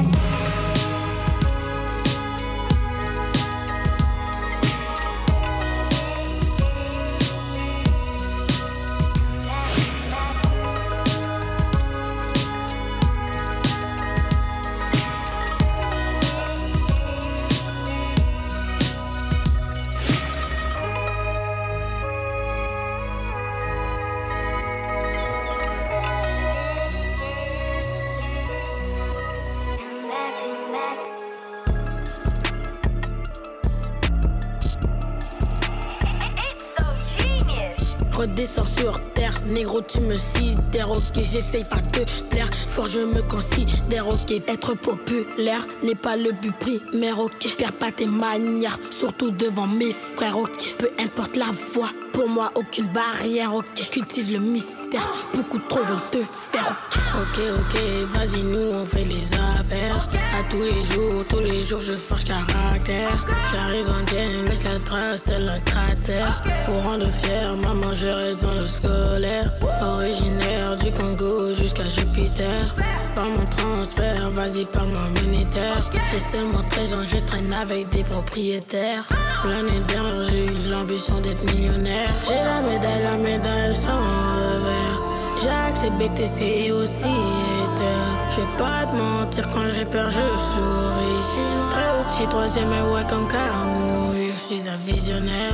[41.15, 46.31] Ok, j'essaye pas de plaire, fort je me considère, ok, être populaire n'est pas le
[46.31, 51.51] but primaire, ok, perds pas tes manières, surtout devant mes frères, ok, peu importe la
[51.73, 56.19] voix, pour moi aucune barrière, ok, cultive le mystère, beaucoup trop veulent te
[56.51, 56.77] faire,
[57.15, 57.81] ok, ok, ok,
[58.13, 60.07] vas-y, nous on fait les affaires,
[60.37, 64.79] à tous les jours, tous les jours je forge caractère, j'arrive en game, laisse la
[64.79, 69.51] trace tel un cratère, pour rendre fier, maman je reste dans le scolaire,
[69.81, 72.75] originaire du Congo jusqu'à Jupiter,
[73.15, 79.03] par mon transfert, vas-y parle-moi militaire, j'ai seulement 13 ans, je traîne avec des propriétaires,
[79.43, 85.13] l'année dernière j'ai eu l'ambition d'être millionnaire, j'ai la médaille, la médaille sans revers.
[85.41, 88.29] J'ai accepté BTC et aussi hater.
[88.29, 91.69] Je vais pas te mentir, quand j'ai peur, je souris.
[91.71, 94.27] Très haut, troisième et ouais, comme Camouille.
[94.27, 95.53] Je suis un visionnaire.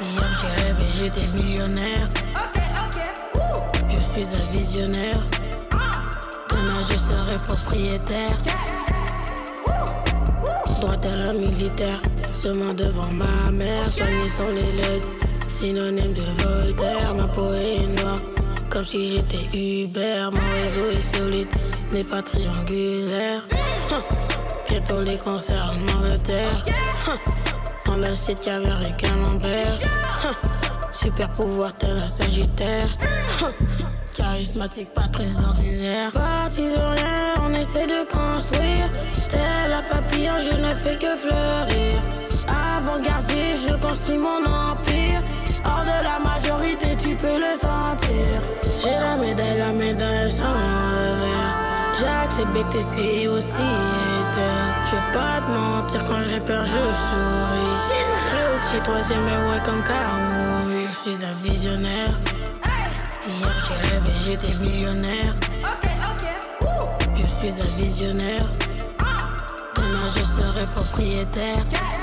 [0.00, 2.04] Hier, j'ai rêvé, j'étais millionnaire.
[3.88, 5.20] Je suis un visionnaire.
[6.90, 8.36] Je serai propriétaire.
[10.80, 12.00] Droite à la militaire.
[12.32, 13.92] Seulement devant ma mère.
[13.92, 15.08] Soigner son lettres.
[15.48, 17.14] Synonyme de Voltaire.
[17.16, 18.18] Ma peau est noire.
[18.72, 21.48] Comme si j'étais Uber, mon réseau est solide,
[21.92, 23.42] n'est pas triangulaire.
[24.66, 26.64] Bientôt les concerts en Angleterre.
[27.84, 29.78] Dans l'assiette y'avait avec un Lambert.
[30.90, 32.88] Super pouvoir tel un Sagittaire.
[34.14, 36.12] Charismatique, pas très ordinaire.
[36.12, 38.90] Parti de rien, on essaie de construire.
[39.28, 41.98] Tel la papillon, je ne fais que fleurir.
[42.76, 45.22] Avant-gardiste, je construis mon empire.
[45.64, 48.40] Hors de la majorité, tu peux le sentir.
[48.82, 51.56] J'ai la médaille, la médaille sans revers.
[51.98, 53.70] J'ai accepté BTC aussi
[54.86, 57.94] Je vais pas te mentir, quand j'ai peur, je souris.
[58.26, 60.86] Très au-dessus, troisième, et ouais, comme Camus.
[60.88, 62.10] Je suis un visionnaire.
[63.24, 65.32] Hier, j'ai rêvé, j'étais millionnaire.
[67.14, 68.46] Je suis un visionnaire.
[69.76, 72.01] Demain, je serai propriétaire.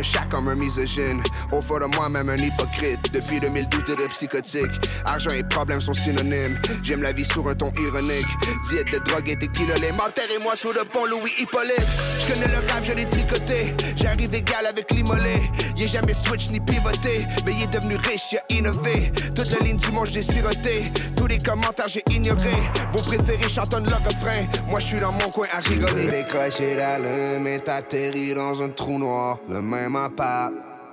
[0.00, 1.22] De chaque homme, un misogyne.
[1.52, 2.99] Au fond de moi-même, un hypocrite.
[3.12, 4.70] Depuis 2012, de psychotique.
[5.04, 6.58] Argent et problèmes sont synonymes.
[6.82, 8.26] J'aime la vie sur un ton ironique.
[8.68, 9.74] Diète de drogue et tequila.
[9.92, 11.86] M'enterrez-moi sous le pont Louis Hippolyte.
[12.20, 13.74] Je connais le rap, je l'ai tricoté.
[13.96, 15.40] J'arrive égal avec l'immolé.
[15.76, 17.26] Il jamais switch ni pivoté.
[17.44, 19.12] Mais il devenu riche, il a innové.
[19.34, 20.92] Toute la ligne du monde, j'ai siroté.
[21.16, 22.52] Tous les commentaires, j'ai ignoré.
[22.92, 24.46] Vos préférés chantonnent le refrain.
[24.68, 26.06] Moi, je suis dans mon coin à rigoler.
[26.06, 29.38] Décroché d'allume et t'atterris dans un trou noir.
[29.48, 30.52] Le même appart,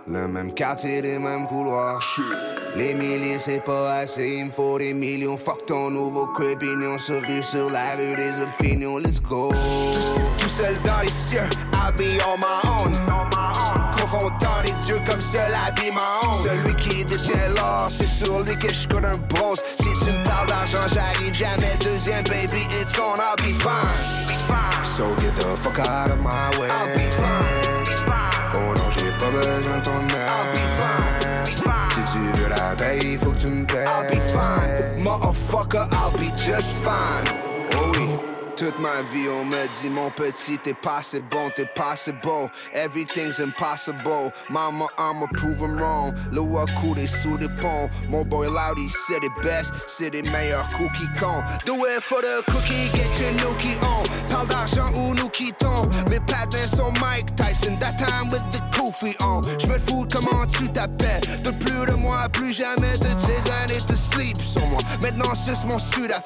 [0.09, 2.01] le même quartier, les mêmes couloirs.
[2.75, 5.37] Les milliers, c'est pas assez, il me faut des millions.
[5.37, 8.97] Fuck ton nouveau crépignon sur rue, sur la rue des opinions.
[8.97, 9.51] Let's go.
[10.37, 12.97] Tout seul dans les cieux, I'll be on my own.
[13.99, 15.51] Confrontant les dieux comme seul
[15.81, 16.45] vie m'a honte.
[16.45, 19.61] Celui qui détient l'or, c'est sur lui que je connais un bronze.
[19.79, 23.87] Si tu me parles d'argent, j'arrive jamais deuxième, baby, it's on, I'll be fine.
[24.83, 26.69] So get the fuck out of my way.
[26.69, 27.76] I'll be fine.
[29.19, 30.27] Pas besoin de ton aide.
[30.27, 31.17] I'll be fine.
[31.89, 33.85] Si tu veux la paye, faut que tu me payes.
[33.85, 35.03] I'll be fine.
[35.03, 37.56] Motherfucker, I'll be just fine.
[38.57, 41.93] Toute ma vie, on me dit, mon petit, t'es pas bon, t'es pas.
[42.73, 44.33] Everything's impossible.
[44.49, 46.15] Mama, I'ma prove him wrong.
[46.31, 47.87] Le wa coulé sous des ponts.
[48.09, 51.43] Mon boy Loudy, c'est les best, c'est les meilleurs cookies cons.
[51.65, 54.01] Do it for the cookie, get your nookie on.
[54.27, 55.83] Parle d'argent ou nous quittons.
[56.09, 59.41] Mes patins sont Mike Tyson, that time with the koofy on.
[59.59, 61.21] J'me fous comment tu t'appelles.
[61.43, 64.79] De plus de moi, plus jamais de tes années de sleep sur moi.
[65.03, 66.21] Maintenant, c'est mon sud à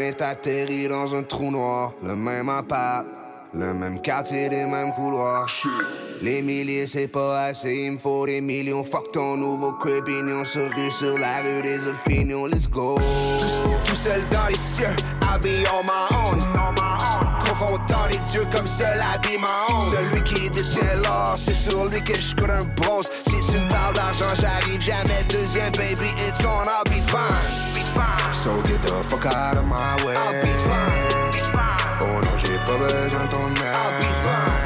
[0.00, 1.92] et t'atterris dans un trou noir.
[2.02, 3.04] Le même appart.
[3.52, 5.48] Le même quartier, les mêmes couloirs.
[6.22, 8.84] Les milliers, c'est pas assez, il me faut des millions.
[8.84, 12.46] Fuck ton nouveau crépignon sur rue, sur la rue des opinions.
[12.46, 12.96] Let's go.
[13.84, 16.44] Tout seul dans les cieux, I'll be on my own.
[17.44, 19.94] Confrontant les dieux comme seul vie m'a honte.
[19.94, 23.10] Celui qui détient l'or, c'est sur lui que je coule un bronze.
[23.26, 27.69] Si tu me parles d'argent, j'arrive jamais deuxième, baby, it's on, I'll be fine.
[28.32, 30.16] So get the fuck out of my way.
[30.16, 31.10] I'll be fine.
[32.00, 33.74] Oh non, j'ai pas besoin de ton aide.
[33.74, 34.60] I'll be fine.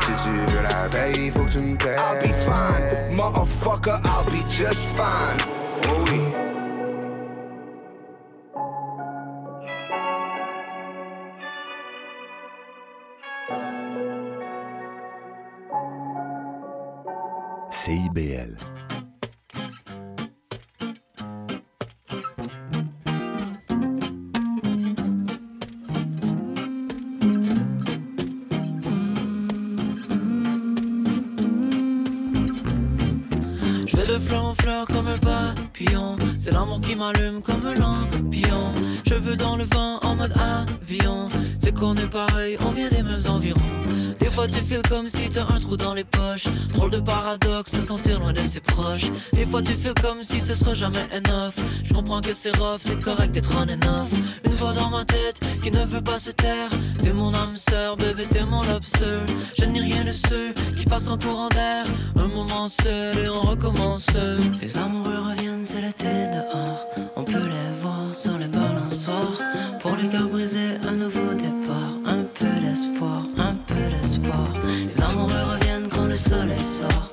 [0.00, 1.96] Si tu veux la paye, faut que tu me payes.
[1.96, 3.14] I'll be fine.
[3.14, 5.38] Motherfucker, I'll be just fine.
[5.88, 6.20] Oh oui.
[17.70, 18.95] CIBL.
[37.12, 38.72] Comme un lampion.
[39.06, 41.28] Je veux dans le vent en mode avion.
[41.60, 42.56] C'est qu'on est pareil,
[44.36, 46.44] fois tu files comme si t'as un trou dans les poches.
[46.74, 49.10] Drôle de paradoxe, se sentir loin de ses proches.
[49.32, 51.54] Des fois tu files comme si ce sera jamais enough.
[51.84, 54.12] Je comprends que c'est rough, c'est correct d'être on and off.
[54.44, 56.68] Une voix dans ma tête qui ne veut pas se taire.
[57.02, 59.20] T'es mon âme sœur, bébé, t'es mon lobster.
[59.58, 61.84] Je n'ai rien de ceux qui passent en courant d'air.
[62.18, 64.06] Un moment seul et on recommence.
[64.60, 66.86] Les amoureux reviennent, c'est l'été dehors.
[67.16, 69.40] On peut les voir sur les balançoires.
[69.80, 71.45] Pour les cœurs brisés, un nouveau départ.
[76.16, 77.05] Le soleil sort.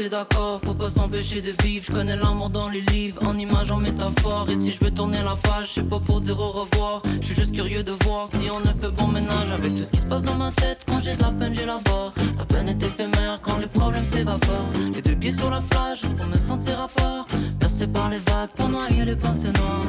[0.00, 1.84] T'es d'accord, faut pas s'empêcher de vivre.
[1.86, 4.46] Je connais l'amour dans les livres, en images, en métaphore.
[4.48, 7.02] Et si je veux tourner la page, c'est pas pour dire au revoir.
[7.20, 9.90] Je suis juste curieux de voir si on a fait bon ménage avec tout ce
[9.90, 10.86] qui se passe dans ma tête.
[10.86, 12.14] Quand j'ai de la peine, j'ai la voix.
[12.38, 14.70] La peine est éphémère quand les problèmes s'évaporent.
[14.94, 17.26] Les deux pieds sur la plage pour me sentir à part.
[17.58, 19.84] Percé par les vagues pour noyer les pensées noires.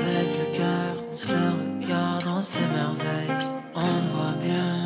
[0.00, 3.48] Qu'avec le cœur, on se regarde, on s'émerveille.
[3.74, 4.79] On voit bien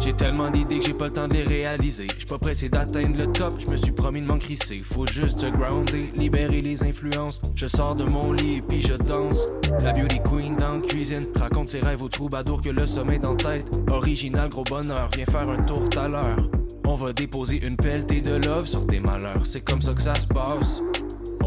[0.00, 2.06] J'ai tellement d'idées que j'ai pas le temps de les réaliser.
[2.16, 4.78] J'suis pas pressé d'atteindre le top, je me suis promis de m'en crisser.
[4.78, 7.40] Faut juste se grounder, libérer les influences.
[7.54, 9.46] Je sors de mon lit et puis je danse.
[9.84, 13.36] La beauty queen dans la cuisine raconte ses rêves aux troubadours que le sommeil dans
[13.36, 13.66] tête.
[13.90, 16.48] Original, gros bonheur, viens faire un tour tout à l'heure.
[16.86, 20.14] On va déposer une pelletée de love sur tes malheurs, c'est comme ça que ça
[20.14, 20.82] se passe.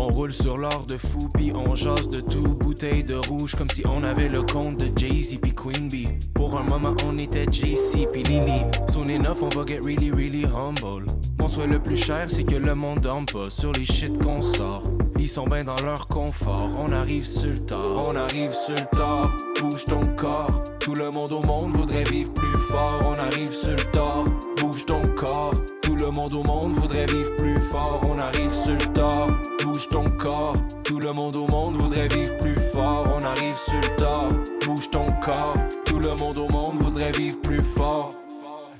[0.05, 2.55] On roule sur l'or de fou, on jase de tout.
[2.55, 6.09] Bouteille de rouge, comme si on avait le compte de Jay-Z puis Queen Bee.
[6.33, 8.63] Pour un moment, on était JC puis Lily.
[8.89, 11.05] Son enough, on va get really, really humble.
[11.39, 14.39] Mon souhait le plus cher, c'est que le monde dorme pas sur les shit qu'on
[14.39, 14.83] sort.
[15.23, 16.69] Ils sont bien dans leur confort.
[16.77, 19.61] On arrive sur le tard, on arrive sur le.
[19.61, 20.61] Bouge ton corps.
[20.81, 22.99] Tout le monde au monde voudrait vivre plus fort.
[23.05, 24.25] On arrive sur le tard.
[24.59, 25.53] Bouge ton corps.
[25.81, 28.01] Tout le monde au monde voudrait vivre plus fort.
[28.05, 29.27] On arrive sur le tard.
[29.63, 30.57] Bouge ton corps.
[30.83, 33.05] Tout le monde au monde voudrait vivre plus fort.
[33.15, 34.27] On arrive sur le tard.
[34.65, 35.53] Bouge ton corps.
[35.85, 38.13] Tout le monde au monde voudrait vivre plus fort.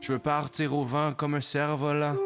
[0.01, 2.17] Je veux partir au vent comme un cerf-volant.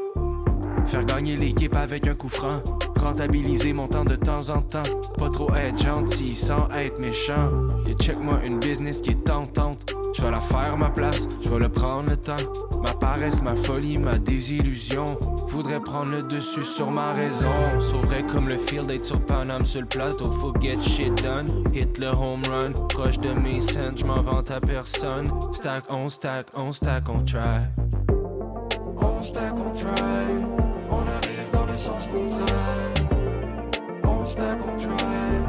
[0.87, 2.63] Faire gagner l'équipe avec un coup franc.
[3.07, 4.83] Rentabiliser mon temps de temps en temps.
[5.17, 7.49] Pas trop être gentil sans être méchant.
[7.87, 9.95] Et check-moi une business qui est tentante.
[10.13, 12.35] Je vais la faire ma place, je vais le prendre le temps.
[12.81, 15.05] Ma paresse, ma folie, ma désillusion.
[15.47, 17.79] Voudrais prendre le dessus sur ma raison.
[17.79, 20.25] Sauverait comme le field d'être sur Paname sur le plateau.
[20.25, 21.47] Faut get shit done.
[21.73, 22.73] Hit le home run.
[22.89, 25.27] Proche de mes scènes, je m'en vante à personne.
[25.53, 27.67] Stack, on stack, on stack, on try.
[28.99, 29.95] On stack, on try.
[30.91, 32.96] On arrive dans le sens contraire.
[34.27, 35.41] Le sens contraire.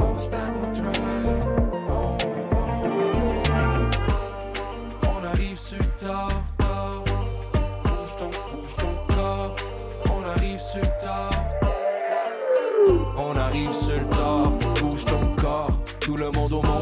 [0.00, 0.92] On on.
[5.04, 5.84] On arrive sur le
[8.28, 9.54] bouge ton corps.
[10.06, 11.30] On arrive sur le tard.
[13.16, 14.50] On arrive sur le tard,
[14.80, 15.70] bouge ton corps.
[16.00, 16.77] Tout le monde au monde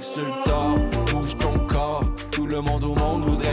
[0.00, 0.74] le tard,
[1.06, 2.04] bouge ton corps.
[2.30, 3.45] Tout le monde au monde voudrait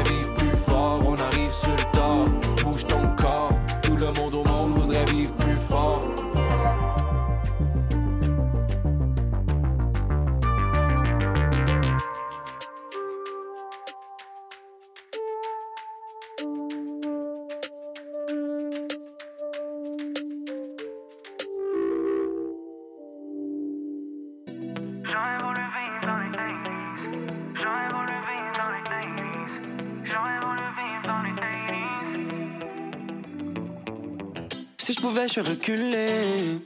[35.42, 36.62] 80s.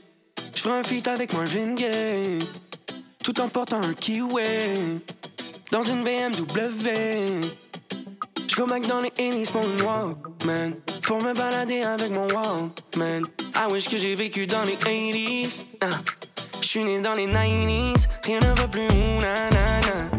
[0.54, 2.46] Si je un feat avec Marvin Gaye.
[3.24, 5.00] Tout en portant un kiwi.
[5.70, 7.48] Dans une BMW.
[8.48, 10.74] Je back dans les 80s pour une.
[11.02, 13.22] Pour me balader avec mon Walkman.
[13.54, 15.64] I wish que j'ai vécu dans les 80s.
[15.80, 15.86] Ah.
[16.60, 18.06] Je suis né dans les 90s.
[18.24, 18.88] Rien ne va plus.
[19.20, 20.10] Na, na, na.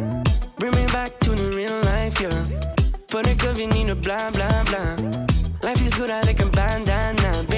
[0.58, 2.32] Bring me back to the real life, yeah.
[3.12, 4.96] Pas de COVID ni de bla bla bla.
[5.62, 7.49] Life is good avec un bandana.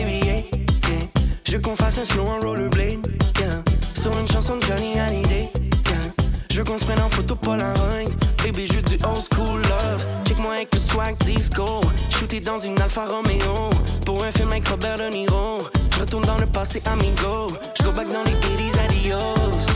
[1.51, 3.61] Je veux qu'on fasse un slow en rollerblade, yeah.
[3.93, 5.51] Sur une chanson de Johnny Hallyday,
[5.85, 6.13] yeah.
[6.49, 8.09] Je veux qu'on se prenne en photo Polaroid,
[8.41, 10.05] baby, je du old school love.
[10.25, 11.65] Check-moi avec le swag disco.
[12.09, 13.69] Shooté dans une Alfa Romeo.
[14.05, 15.57] Pour un film avec Robert De Niro.
[15.93, 17.47] Je retourne dans le passé, amigo.
[17.77, 19.67] Je go back dans les 80s, adios.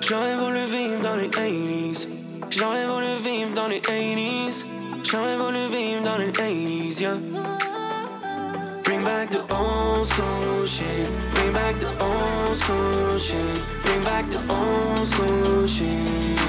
[0.00, 2.06] J'aurais voulu vivre dans les 80s.
[2.48, 4.64] J'aurais voulu vivre dans les 80s.
[5.04, 7.73] J'aurais voulu vivre dans les 80s, yeah.
[9.04, 11.10] Bring back the old school shit.
[11.34, 13.62] Bring back the old school shit.
[13.82, 16.40] Bring back the old school shit.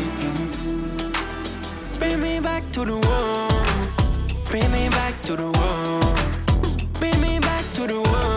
[1.99, 4.45] Bring me back to the world.
[4.45, 6.93] Bring me back to the world.
[6.93, 8.34] Bring me back to the world.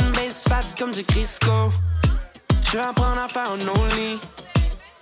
[0.00, 1.70] Une base fat comme du Crisco.
[2.72, 4.18] Vais apprendre à faire un only.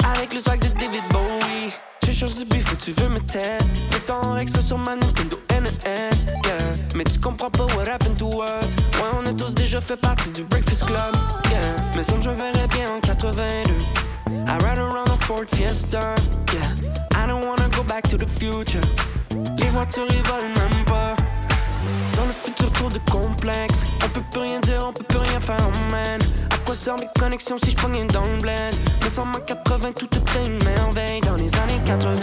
[0.05, 1.73] Avec le swag de David Bowie.
[2.03, 3.73] Tu cherches du bif ou tu veux me test.
[3.91, 5.71] Fais ton Rex sur ma Nintendo NES.
[6.45, 6.53] Yeah.
[6.95, 8.77] Mais tu comprends pas what happened to us.
[8.97, 11.15] Ouais, on a tous déjà fait partie du Breakfast Club.
[11.51, 11.61] Yeah.
[11.97, 13.73] Mais ça me verrais bien en 82.
[14.47, 16.17] I ride around a Ford Fiesta.
[16.53, 17.25] Yeah.
[17.25, 18.83] I don't wanna go back to the future.
[19.57, 20.82] Les voitures ils volent.
[22.23, 25.41] Dans le futur tour de complexe On peut plus rien dire, on peut plus rien
[25.41, 26.21] faire, man.
[26.53, 28.75] À quoi servent les connexions si je pognais dans le bled?
[29.03, 31.21] Mais sans ma 80, tout était une merveille.
[31.23, 32.17] Dans les années 80,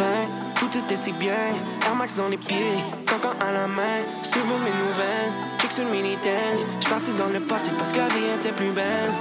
[0.56, 1.52] tout était si bien.
[1.86, 2.80] Air Max dans les pieds,
[3.14, 4.00] encore à la main.
[4.24, 8.08] Suivre mes nouvelles, check sur le Minitel J'suis parti dans le passé parce que la
[8.08, 9.12] vie était plus belle.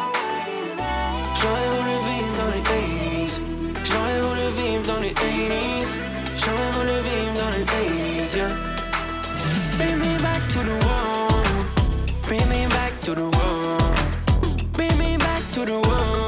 [1.35, 3.35] J'aurais voulu vivre dans les 80s
[3.83, 5.91] J'aurais voulu vivre dans les 80s
[6.37, 8.78] J'aurais voulu vivre dans les 80s, yeah
[9.79, 12.23] Bring me back to the world.
[12.23, 14.73] Bring me back to the world.
[14.73, 16.28] Bring me back to the.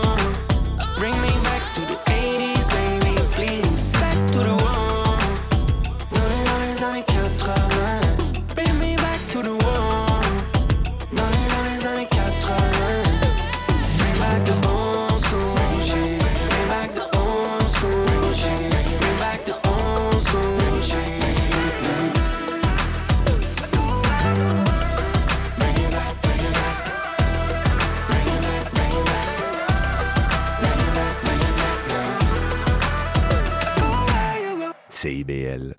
[35.00, 35.74] CIBL.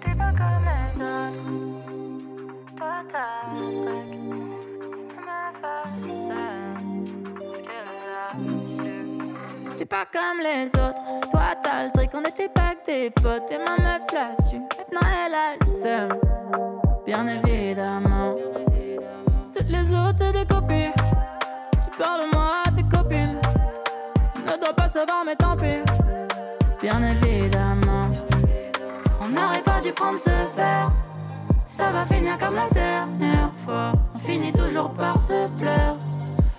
[0.00, 1.46] T'es pas comme les autres.
[2.76, 4.10] Toi, t'as un truc.
[5.24, 5.94] Ma face,
[7.38, 9.76] ce qu'elle a su.
[9.76, 11.02] T'es pas comme les autres.
[11.30, 12.10] Toi, t'as le truc.
[12.14, 13.52] On était pas que des potes.
[13.52, 14.58] Et ma meuf l'a su.
[14.58, 16.18] Maintenant, elle a le seum.
[17.06, 18.34] Bien évidemment.
[19.72, 20.92] Les autres, des copines.
[21.82, 23.40] Tu parles de moi à tes copines.
[24.46, 25.82] Ne doit pas savoir, mais tant pis.
[26.80, 28.08] Bien évidemment.
[29.20, 30.92] On n'aurait pas dû prendre ce verre.
[31.66, 33.92] Ça va finir comme la dernière fois.
[34.14, 35.96] On finit toujours par se pleurer.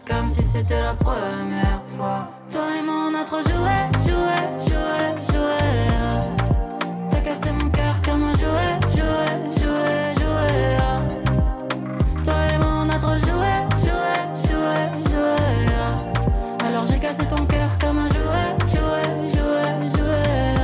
[0.07, 2.27] Comme si c'était la première fois.
[2.51, 4.37] Toi et moi, on a trop joué, joué,
[4.67, 5.01] joué,
[5.31, 5.61] joué.
[7.09, 9.62] T'as cassé mon cœur comme un jouet, jouet, jouet,
[17.13, 20.55] cassé ton cœur comme un jouet, jouet, jouet, jouet.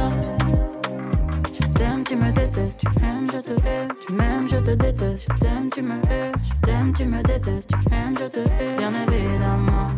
[1.54, 3.88] Je t'aime, tu me détestes, tu aimes, je te hais.
[4.06, 5.26] Tu m'aimes, je te déteste.
[5.30, 6.32] Je t'aime, tu me hais.
[6.44, 7.70] Je t'aime, tu me détestes.
[7.70, 8.78] Tu aimes, je te hais.
[8.78, 9.92] Bien évidemment.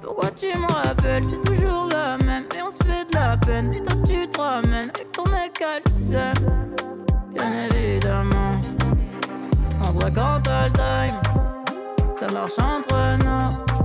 [0.00, 1.24] Pourquoi tu me rappelles?
[1.24, 2.44] C'est toujours la même.
[2.56, 3.72] Et on se fait de la peine.
[3.74, 5.80] Et toi, tu te ramènes avec ton mec à.
[7.34, 8.60] Bien évidemment.
[9.80, 11.20] On se voit quand t'as le time.
[12.12, 13.83] Ça marche entre nous.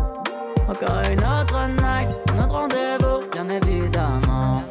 [0.70, 2.15] Encore une autre night.
[2.32, 3.28] Un autre rendez-vous.
[3.32, 4.61] Bien évidemment.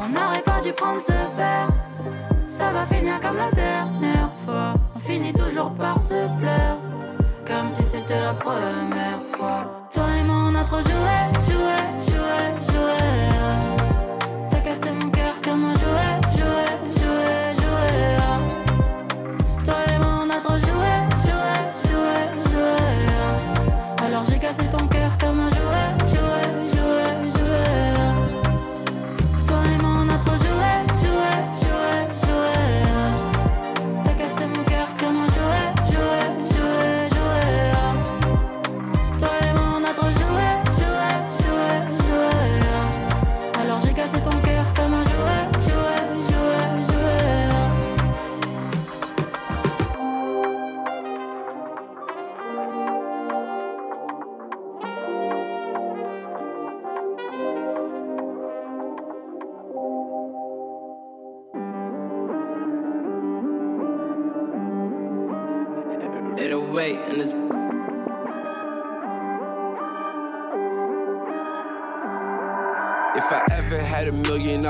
[0.00, 1.68] On n'aurait pas dû prendre ce verre.
[2.48, 4.74] Ça va finir comme la dernière fois.
[4.94, 6.78] On finit toujours par se pleurer.
[7.44, 9.88] Comme si c'était la première fois.
[9.92, 13.40] Toi et moi, on a trop joué, joué, joué, joué.
[14.52, 15.79] Wait,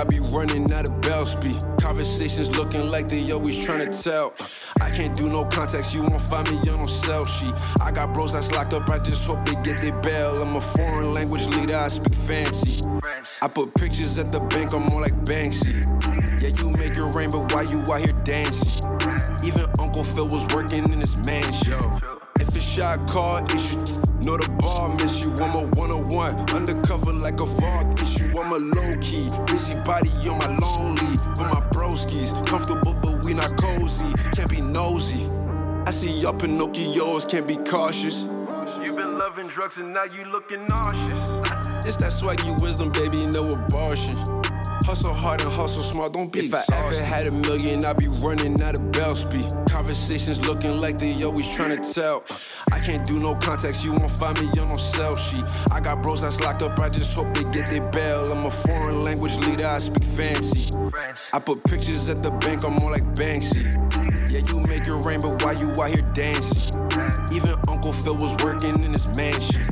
[0.00, 1.62] I'd be running out of bell speed.
[1.78, 4.34] Conversations looking like they always trying to tell.
[4.80, 7.52] I can't do no contacts, you won't find me on no cell sheet.
[7.82, 10.40] I got bros that's locked up, I just hope they get their bail.
[10.42, 12.82] I'm a foreign language leader, I speak fancy.
[13.42, 15.84] I put pictures at the bank, I'm more like Banksy.
[16.40, 18.82] Yeah, you make it rain, but why you out here dancing?
[19.44, 21.76] Even Uncle Phil was working in his mansion.
[22.40, 23.76] If a shot call issue,
[24.24, 25.30] know the ball miss you.
[25.44, 28.09] I'm a one on one, undercover like a Vogue issue.
[28.42, 31.16] I'm a low key, busy body on my lonely.
[31.36, 34.14] For my broskies, comfortable but we not cozy.
[34.34, 35.28] Can't be nosy.
[35.86, 38.24] I see y'all Pinocchios, can't be cautious.
[38.82, 41.30] You've been loving drugs and now you looking nauseous.
[41.86, 44.16] It's that swaggy wisdom, baby, no abortion.
[44.84, 48.08] Hustle hard and hustle smart, don't be If I ever had a million, I'd be
[48.08, 49.46] running out of bell speed.
[49.68, 52.24] Conversations looking like they always trying to tell.
[52.72, 55.44] I can't do no contacts, you won't find me on no cell sheet.
[55.72, 58.32] I got bros that's locked up, I just hope they get their bail.
[58.32, 60.70] I'm a foreign language leader, I speak fancy.
[61.32, 63.64] I put pictures at the bank, I'm more like Banksy.
[64.30, 66.78] Yeah, you make it rain, but why you out here dancing?
[67.32, 69.62] Even Uncle Phil was working in his mansion.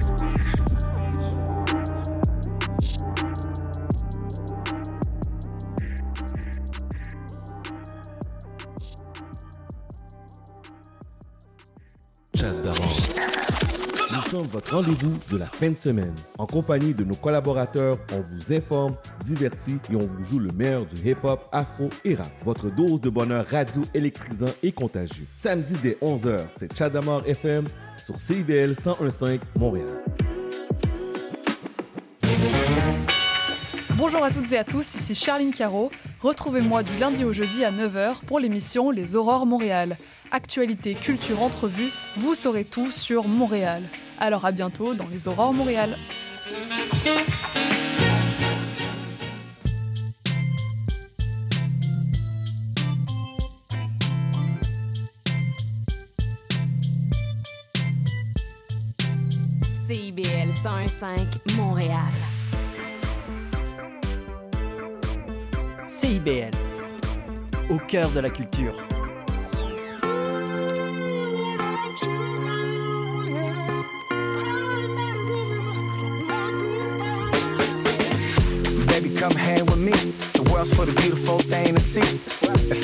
[12.39, 12.53] Chat.
[14.13, 16.15] Nous sommes votre rendez-vous de la fin de semaine.
[16.39, 20.87] En compagnie de nos collaborateurs, on vous informe, divertit et on vous joue le meilleur
[20.87, 22.31] du hip-hop, afro et rap.
[22.45, 25.27] Votre dose de bonheur radio électrisant et contagieux.
[25.37, 27.65] Samedi dès 11h, c'est Chadamar FM
[28.05, 29.87] sur CIVL 1015 Montréal.
[33.99, 35.91] Bonjour à toutes et à tous, ici Charline Caro.
[36.21, 39.99] Retrouvez-moi du lundi au jeudi à 9h pour l'émission Les Aurores Montréal.
[40.31, 43.83] Actualité, culture, entrevue, vous saurez tout sur Montréal.
[44.21, 45.97] Alors à bientôt dans Les Aurores Montréal.
[59.89, 62.13] CIBL 101.5 Montréal.
[65.89, 66.51] CIBL,
[67.71, 68.75] au cœur de la culture.
[78.87, 79.93] Baby, come hang with me.
[80.35, 82.01] The world's for the beautiful thing to see.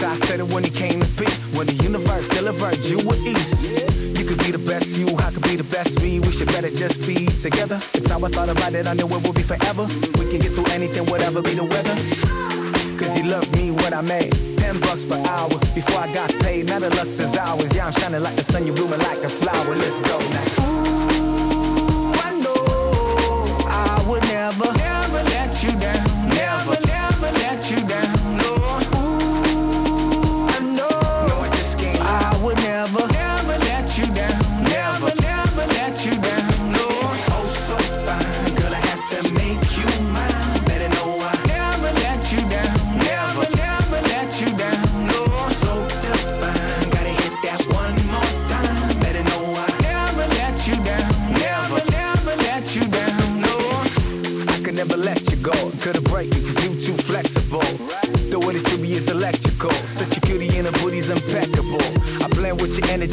[0.01, 1.27] How I said it when he came to be.
[1.59, 3.71] When the universe delivered you with ease.
[4.19, 6.21] You could be the best you, I could be the best me.
[6.21, 7.79] We should better just be together.
[7.93, 9.87] It's how I thought about it, I knew it would be forever.
[10.19, 12.24] We can get through anything, whatever be the weather.
[13.05, 16.65] Cause you loved me when I made 10 bucks per hour before I got paid.
[16.65, 17.77] Now the lux is ours.
[17.77, 19.77] Yeah, I'm shining like the sun, you're blooming like a flower.
[19.77, 20.45] Let's go now.
[20.65, 22.65] Ooh, I know
[23.69, 24.84] I would never,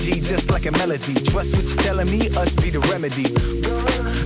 [0.02, 1.14] just like a melody.
[1.14, 3.30] Trust what you're telling me, us be the remedy.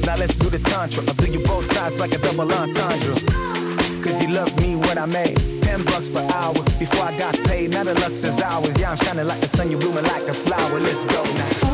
[0.05, 1.03] Now let's do the tantra.
[1.07, 3.15] I'll do you both sides like a double entendre.
[4.01, 7.71] Cause you loved me when I made 10 bucks per hour before I got paid.
[7.71, 8.79] Now the lux is ours.
[8.79, 10.79] Yeah, I'm shining like the sun, you're blooming like a flower.
[10.79, 11.64] Let's go now.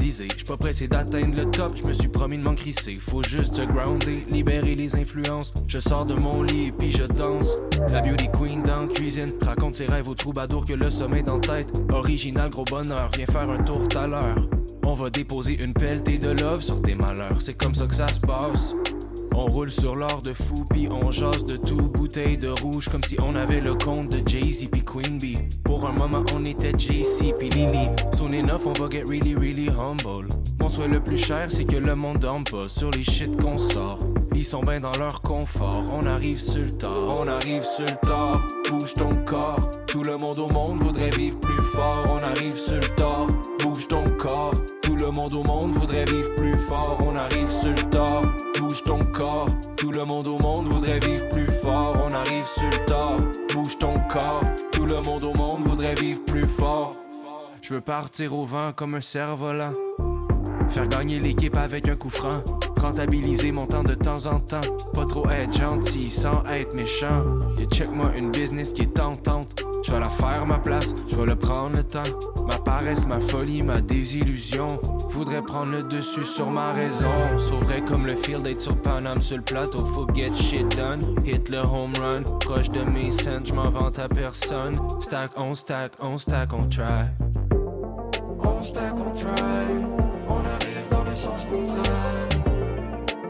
[0.00, 2.94] J'suis pas pressé d'atteindre le top, je me suis promis de m'en crisser.
[2.94, 5.52] Faut juste se grounder, libérer les influences.
[5.66, 7.56] Je sors de mon lit et puis je danse.
[7.90, 11.40] La beauty queen dans la cuisine raconte ses rêves aux troubadours que le sommeil dans
[11.40, 11.68] tête.
[11.92, 14.48] Original, gros bonheur, viens faire un tour tout à l'heure.
[14.84, 18.08] On va déposer une pelletée de love sur tes malheurs, c'est comme ça que ça
[18.08, 18.74] se passe.
[19.34, 23.16] On roule sur l'or de fou, on jase de tout, bouteille de rouge, comme si
[23.20, 25.38] on avait le compte de Jay-Z puis Queen Bee.
[25.64, 27.88] Pour un moment, on était JC puis Lily.
[28.12, 30.28] Son enough, on va get really, really humble.
[30.60, 33.58] Mon souhait le plus cher, c'est que le monde dorme pas sur les shit qu'on
[33.58, 33.98] sort.
[34.34, 38.06] Ils sont bien dans leur confort, on arrive sur le tard, on arrive sur le
[38.06, 39.70] tard, bouge ton corps.
[39.86, 43.26] Tout le monde au monde voudrait vivre plus on arrive sur le tard,
[43.60, 44.54] bouge ton corps.
[44.82, 48.22] Tout le monde au monde voudrait vivre plus fort, on arrive sur le tard,
[48.58, 49.46] bouge ton corps.
[49.76, 53.16] Tout le monde au monde voudrait vivre plus fort, on arrive sur le tard,
[53.54, 54.40] bouge ton corps.
[54.72, 56.96] Tout le monde au monde voudrait vivre plus fort.
[57.62, 59.72] Je veux partir au vent comme un cerf-volant.
[60.72, 62.42] Faire gagner l'équipe avec un coup franc.
[62.78, 64.62] Rentabiliser mon temps de temps en temps.
[64.94, 67.24] Pas trop être gentil sans être méchant.
[67.60, 69.62] Et check-moi une business qui est tentante.
[69.84, 72.02] Je vais la faire ma place, je vais le prendre le temps.
[72.46, 74.66] Ma paresse, ma folie, ma désillusion.
[75.10, 77.36] Voudrais prendre le dessus sur ma raison.
[77.36, 79.80] Sauverait comme le field d'être sur Paname sur le plateau.
[79.80, 81.02] Faut get shit done.
[81.26, 82.22] Hit le home run.
[82.40, 84.72] Proche de mes scènes, je m'en vante à personne.
[85.00, 87.08] Stack, on stack, on stack, on try.
[88.42, 90.11] On stack, on try.
[91.14, 92.28] Sens contraire.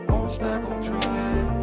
[0.09, 1.62] On stack, on.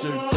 [0.00, 0.33] Sur le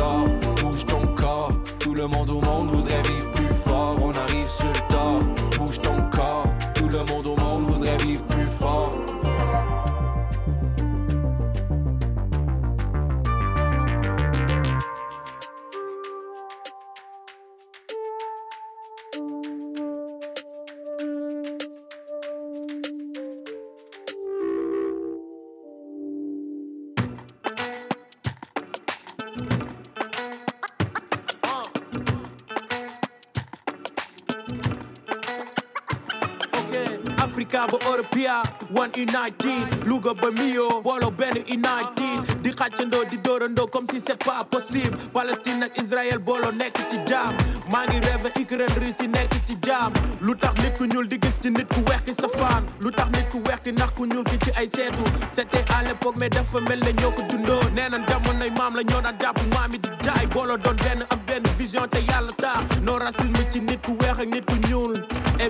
[38.97, 44.43] united Louga ba Mio booloo benn united di xàccandoo di dóorandoo comme si c'est pas
[44.43, 47.33] possible Palestine ak Israël booloo nekk ci jaam.
[47.71, 49.93] Maa ngi rêve Ukraine Russie nekk ci jaam.
[50.21, 53.29] Lu nit ku ñuul di gis ci nit ku weex ki safaan lu tax nit
[53.31, 55.03] ku weex ki nax ku ñuul ki ci ay seetu.
[55.35, 57.59] C'était à l'époque mais dafa mel ne ñoo ko dundoo.
[57.75, 60.25] Nee nañ jamonoy la ñoo daan jàpp maam di jaay.
[60.27, 62.81] Booloo doon benn am benn vision te yàlla tax.
[62.81, 64.93] Non racisme ci nit ku weex nit ku ñuul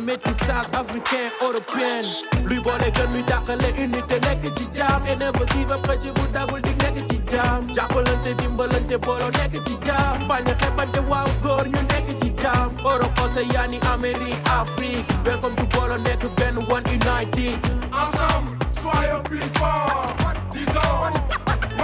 [0.08, 2.02] et métissage africain européen.
[2.46, 6.28] Luy boole gën luy dàqale unité nekk ci jaam et never give up xëcc bu
[6.34, 11.28] dagul di nekk ci jaam jàppalante dimbalante booloo nekk ci jaam bañ a xebante waaw
[11.44, 15.06] góor ñu nekk ci jaam Europe Océanie Amérique Afrique.
[15.26, 17.58] Welcome to booloo nekk benn one united.
[17.92, 20.14] Ensemble, soyons plus forts.
[20.52, 21.16] Disons,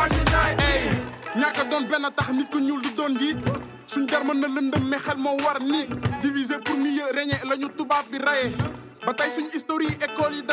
[0.01, 0.61] one united.
[0.61, 0.89] Hey,
[1.35, 4.47] ñàkk a doon benn tax nit ku ñuul du doon njiit suñ jar mën na
[4.47, 4.95] lëndëm
[6.65, 8.55] pour mieux régner la tubaab bi raye
[9.05, 10.43] ba tey suñ historie école yi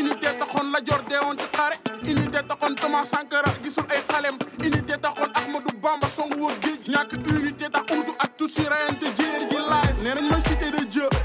[0.00, 1.76] unité taxoon la jor deewoon ci xare.
[2.06, 2.38] Unité
[2.80, 4.36] Thomas Sankara gisul ay xalem.
[4.62, 6.80] Unité taxoon Ahmadou Bamba song wër géej.
[6.88, 7.84] Ñàkk unité tax
[8.18, 9.56] ak Tutsi rayante jéer de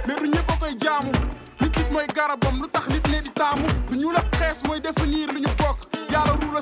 [0.08, 1.12] mais du ñëpp a koy jaamu.
[1.62, 3.66] Nit mooy garabam lu tax nit ne di taamu?
[3.92, 5.80] Lu ñu la xees mooy définir lu ñu bokk.
[6.12, 6.62] Yàlla ruula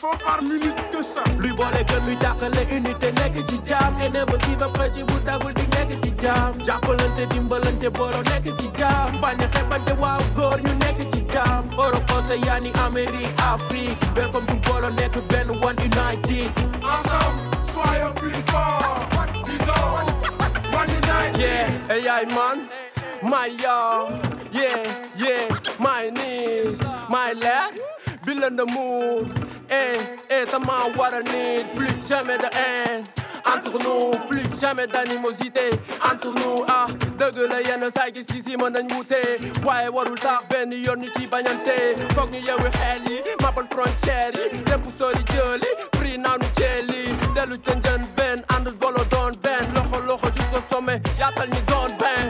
[0.00, 1.22] 4 par minute que ça.
[1.38, 3.94] Lui boole gën muy dàqale unité nekk ci jaam.
[4.00, 6.56] and never give up xëy ci bu dagul di nekk ci jaam.
[6.64, 9.20] jàppalante dimbalante booro nekk ci jaam.
[9.20, 11.68] bañ a xebante waaw góor ñu nekk ci jaam.
[11.78, 13.98] Europe Océanie Amérique Afrique.
[14.16, 16.48] welcome to boolo nekk benn one united.
[16.82, 17.42] ensemble
[17.72, 19.44] soyons plus forts.
[19.44, 20.08] disons
[20.78, 21.38] one united.
[21.38, 22.68] yeah hey ay man
[23.22, 24.08] my yaw
[24.50, 24.80] yeah
[25.16, 25.44] yeah
[25.78, 26.78] my knees
[27.10, 27.76] my leg.
[28.38, 29.28] The mood,
[29.70, 33.04] eh, eh, t'as ma what I need, plus jamais de haine.
[33.46, 35.70] entre nous plus jamais d'animosité.
[36.04, 36.86] Entre nous ah
[37.18, 39.20] dëgg la yenn saay gis gis yi mën nañ wute
[39.64, 44.32] waaye warul tax benn yoon ñu ci bañante foog ñu yewi xel yi mabal frontière
[44.52, 46.18] yi lépp sori jëli free
[47.64, 51.00] ca njën benn ànd bolo doon benn loxo loxo jusqu'au sommet.
[51.18, 52.29] Yaatal ñi doon benn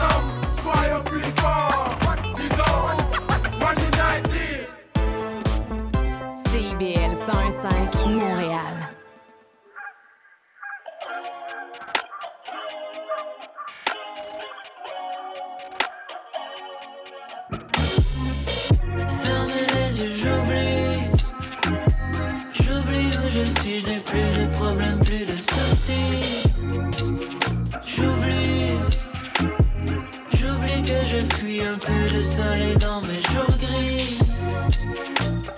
[31.21, 34.19] je fuis un peu de soleil dans mes jours gris.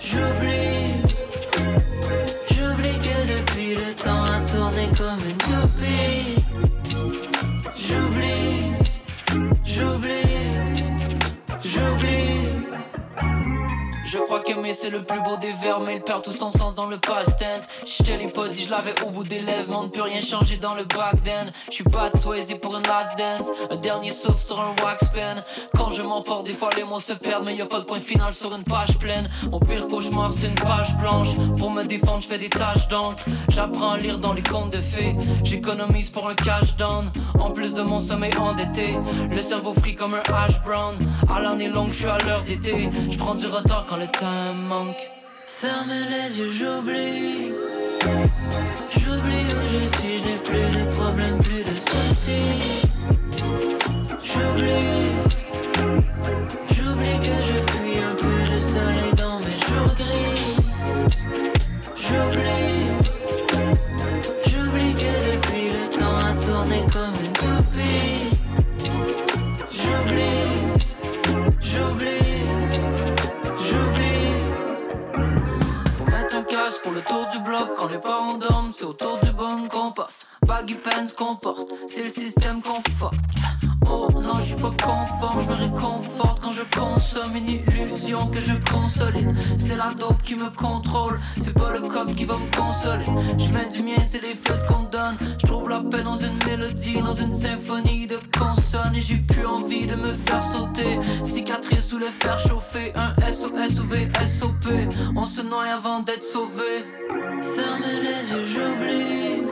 [0.00, 0.94] J'oublie.
[2.50, 6.43] J'oublie que depuis le temps a tourné comme une toupie.
[14.14, 16.76] Je crois qu'aimer c'est le plus beau des vers Mais il perd tout son sens
[16.76, 18.06] dans le past tense.
[18.06, 20.56] L'ai pas dit, je l'avais au bout des lèvres Mais on ne peut rien changer
[20.56, 21.50] dans le back then.
[21.66, 25.08] Je suis pas de Swayze pour une last dance Un dernier souffle sur un wax
[25.08, 25.42] pen.
[25.76, 27.98] Quand je m'emporte des fois les mots se perdent Mais y a pas de point
[27.98, 29.28] final sur une page pleine.
[29.50, 31.34] Mon pire cauchemar c'est une page blanche.
[31.58, 33.24] Pour me défendre je fais des tâches d'encre.
[33.48, 35.16] J'apprends à lire dans les contes de fées.
[35.42, 37.10] J'économise pour un cash down.
[37.40, 38.94] En plus de mon sommeil endetté
[39.34, 40.94] Le cerveau frit comme un hash brown.
[41.34, 42.88] À l'année longue je suis à l'heure d'été.
[43.10, 45.10] Je prends du retard quand temps manque.
[45.46, 47.52] Fermez les yeux j'oublie.
[48.90, 52.86] J'oublie où je suis Je n'ai plus de problème plus de soucis.
[54.22, 55.12] J'oublie.
[56.74, 60.56] J'oublie que je fuis un peu de soleil dans mes jours gris.
[61.96, 62.73] J'oublie
[77.04, 79.92] casque pour le tour du bloc Quand les parents dorment c'est autour du bon qu'on
[79.92, 81.38] puff Baggy pants qu'on
[81.86, 83.14] C'est le système qu'on fuck.
[83.90, 88.40] Oh non je suis pas conforme Je me réconforte quand je consomme Une illusion que
[88.40, 92.56] je consolide C'est la dope qui me contrôle C'est pas le cop qui va me
[92.56, 93.04] consoler.
[93.38, 95.16] Je mets du mien c'est les fesses qu'on donne.
[95.38, 98.94] Je trouve la paix dans une mélodie Dans une symphonie de consonnes.
[98.94, 100.98] Et j'ai plus envie de me faire sauter.
[101.24, 104.66] Cicatrice sous le fer chauffé Un SOS ou VSOP
[105.16, 109.43] On se noie avant d'être sauvé Fermez les yeux j'oublie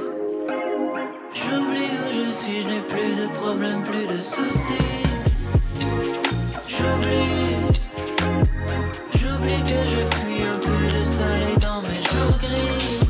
[1.34, 5.02] J'oublie où je suis, je n'ai plus de problème, plus de soucis.
[6.66, 7.56] J'oublie,
[9.14, 13.00] j'oublie que je fuis un peu de soleil dans mes jours gris.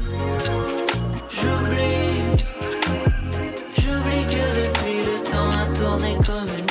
[1.36, 2.14] J'oublie,
[3.76, 6.61] j'oublie que depuis le temps a tourné comme une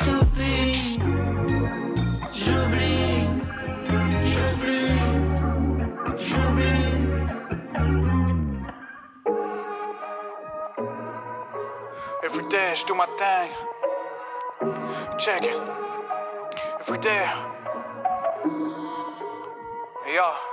[12.72, 13.52] Every day, je do my thing.
[15.20, 15.58] Check it.
[16.80, 17.28] Every day.
[20.16, 20.51] Yo.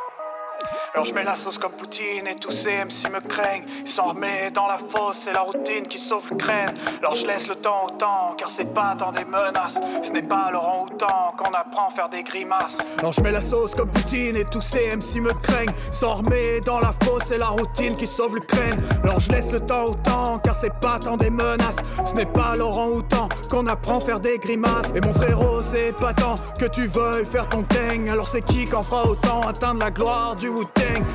[0.94, 3.65] Alors je mets la sauce comme Poutine et tous ces MC me craignent.
[3.85, 6.74] Ils sont armés dans la fosse, c'est la routine qui sauve le crâne.
[6.98, 9.78] Alors je laisse le temps au temps, car c'est pas tant des menaces.
[10.02, 12.78] Ce n'est pas Laurent Houtan qu'on apprend à faire des grimaces.
[12.98, 15.73] Alors je mets la sauce comme Poutine et tous ces MC me craignent.
[15.93, 18.81] Sont armés dans la fosse, c'est la routine qui sauve le crâne.
[19.05, 21.77] Alors je laisse le temps au temps, car c'est pas tant des menaces.
[22.06, 24.93] Ce n'est pas Laurent Houtan qu'on apprend à faire des grimaces.
[24.94, 28.09] Et mon frérot, c'est pas tant que tu veuilles faire ton teng.
[28.10, 30.48] Alors c'est qui qu'en fera autant atteindre la gloire du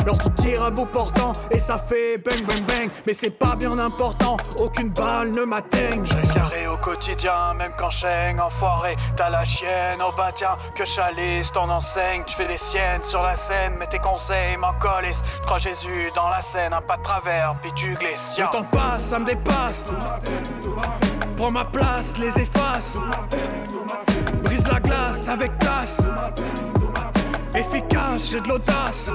[0.02, 2.90] Alors tout tire à bout portant et ça fait bang bang bang.
[3.08, 6.06] Mais c'est pas bien important, aucune balle ne m'atteigne.
[6.06, 8.98] Je carré au quotidien, même quand Cheng enfoiré.
[9.16, 12.24] T'as la chienne au bas, tiens, que chalisse ton enseigne.
[12.28, 15.24] Tu fais des siennes sur la scène, mais tes conseils m'en collissent.
[15.46, 18.36] Crois Jésus dans la scène, un pas de travers, puis tu glisses.
[18.38, 19.86] Le temps passe, ça me dépasse.
[21.38, 22.98] Prends ma place, les efface.
[24.44, 26.02] Brise la glace avec classe.
[27.56, 29.10] Efficace, j'ai de l'audace.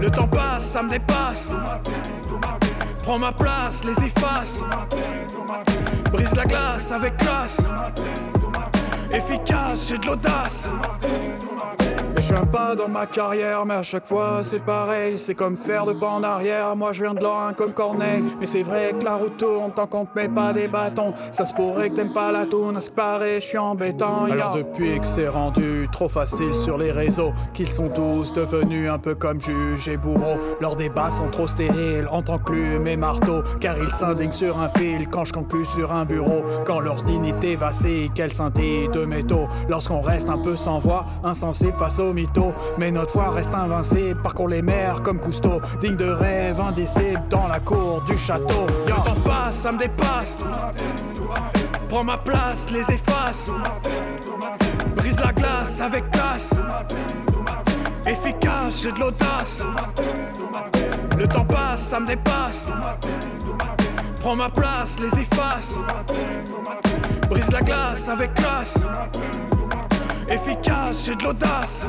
[0.00, 1.50] Le temps passe, ça me dépasse.
[3.04, 4.60] Prends ma place, les efface.
[6.12, 7.58] Brise la glace avec classe.
[9.12, 10.68] Efficace, j'ai de l'audace.
[12.30, 15.18] Je viens pas dans ma carrière, mais à chaque fois c'est pareil.
[15.18, 16.76] C'est comme faire de pas en arrière.
[16.76, 18.22] Moi je viens de loin comme Corneille.
[18.38, 21.12] Mais c'est vrai que la route tourne tant qu'on te met pas des bâtons.
[21.32, 24.26] Ça se pourrait que t'aimes pas la tourne, à ce paraît, je suis embêtant.
[24.26, 28.98] Alors depuis que c'est rendu trop facile sur les réseaux, qu'ils sont tous devenus un
[28.98, 30.38] peu comme juges et bourreaux.
[30.60, 33.42] Leurs débats sont trop stériles en tant que plume et marteau.
[33.60, 36.44] Car ils s'indignent sur un fil quand je conclue sur un bureau.
[36.64, 39.48] Quand leur dignité vacille, qu'elle scintille de métaux.
[39.68, 42.19] Lorsqu'on reste un peu sans voix, insensé face aux
[42.78, 45.60] Mais notre foi reste invincible, parcours les mers comme Cousteau.
[45.80, 48.66] Digne de rêve, indicible dans la cour du château.
[48.86, 50.38] Le temps passe, ça me dépasse.
[51.88, 53.46] Prends ma place, les efface.
[54.96, 56.50] Brise la glace avec classe.
[58.06, 59.62] Efficace, j'ai de l'audace.
[61.18, 62.68] Le temps passe, ça me dépasse.
[64.20, 65.74] Prends ma place, les efface.
[67.28, 68.74] Brise la glace avec classe.
[70.30, 71.84] Efficace, j'ai de l'audace.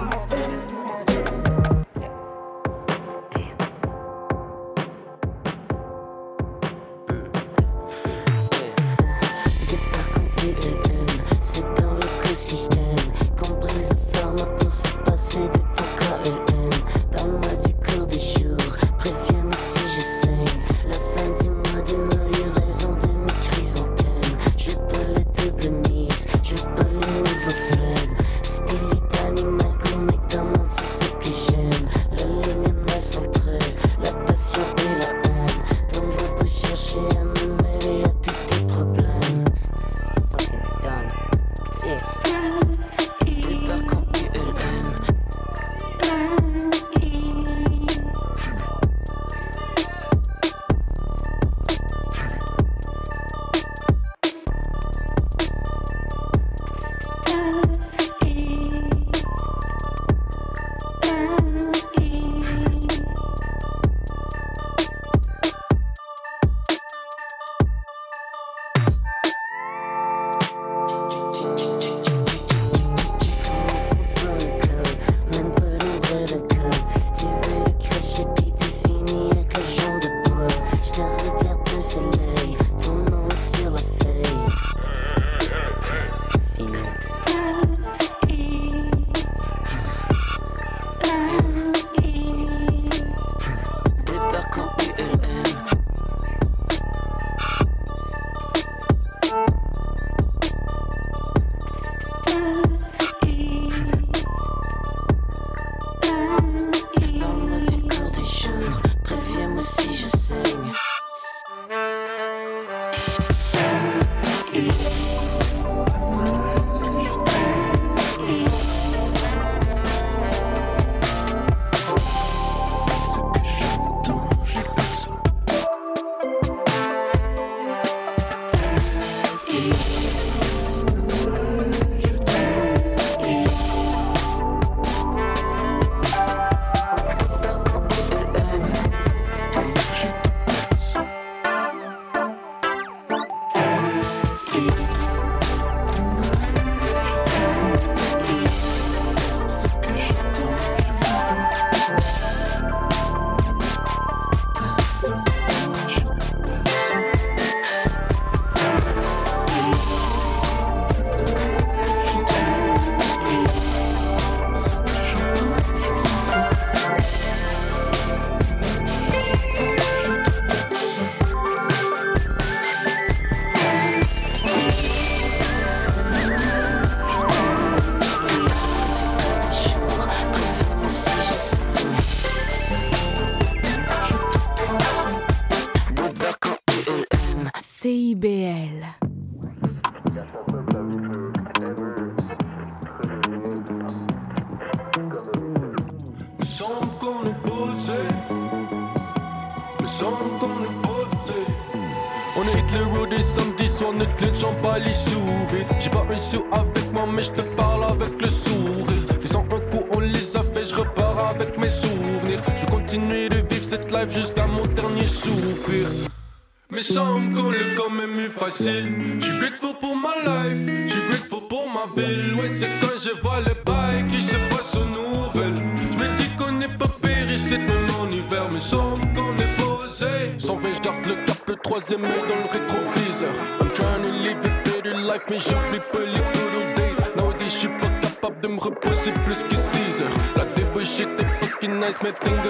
[221.96, 222.36] Ville.
[222.36, 225.56] Ouais, c'est quand je vois les bails qui se passent aux nouvelles.
[225.98, 227.62] J'me dis qu'on n'est pas péri, c'est
[228.00, 228.48] en hiver.
[228.52, 230.08] Mais semble qu'on est posé.
[230.38, 233.34] Sans 20, je garde le cap, le troisième œil dans le rétroviseur.
[233.60, 236.98] I'm trying to live a better life, mais j'oublie pas les good old days.
[237.18, 240.18] Nowadays, je suis pas capable de me reposer plus que 6 heures.
[240.36, 242.42] La débauche était fucking nice, mais thank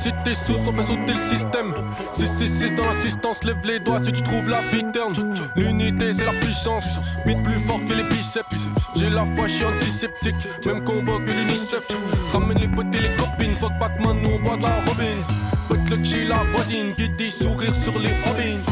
[0.00, 1.74] si t'es sous, on fait sauter le système.
[2.12, 5.34] 666 dans l'assistance, lève les doigts si tu trouves la vie terne.
[5.56, 8.68] L'unité, c'est la puissance, beat plus fort que les biceps.
[8.96, 10.34] J'ai la foi, j'suis antiseptique,
[10.66, 11.86] même combat que l'UNICEF.
[12.32, 15.16] Ramène les potes et les copines, fuck Batman, nous on boit de la robin.
[15.68, 18.69] Pote le chill, la voisine, qui dit sourire sur les bobines.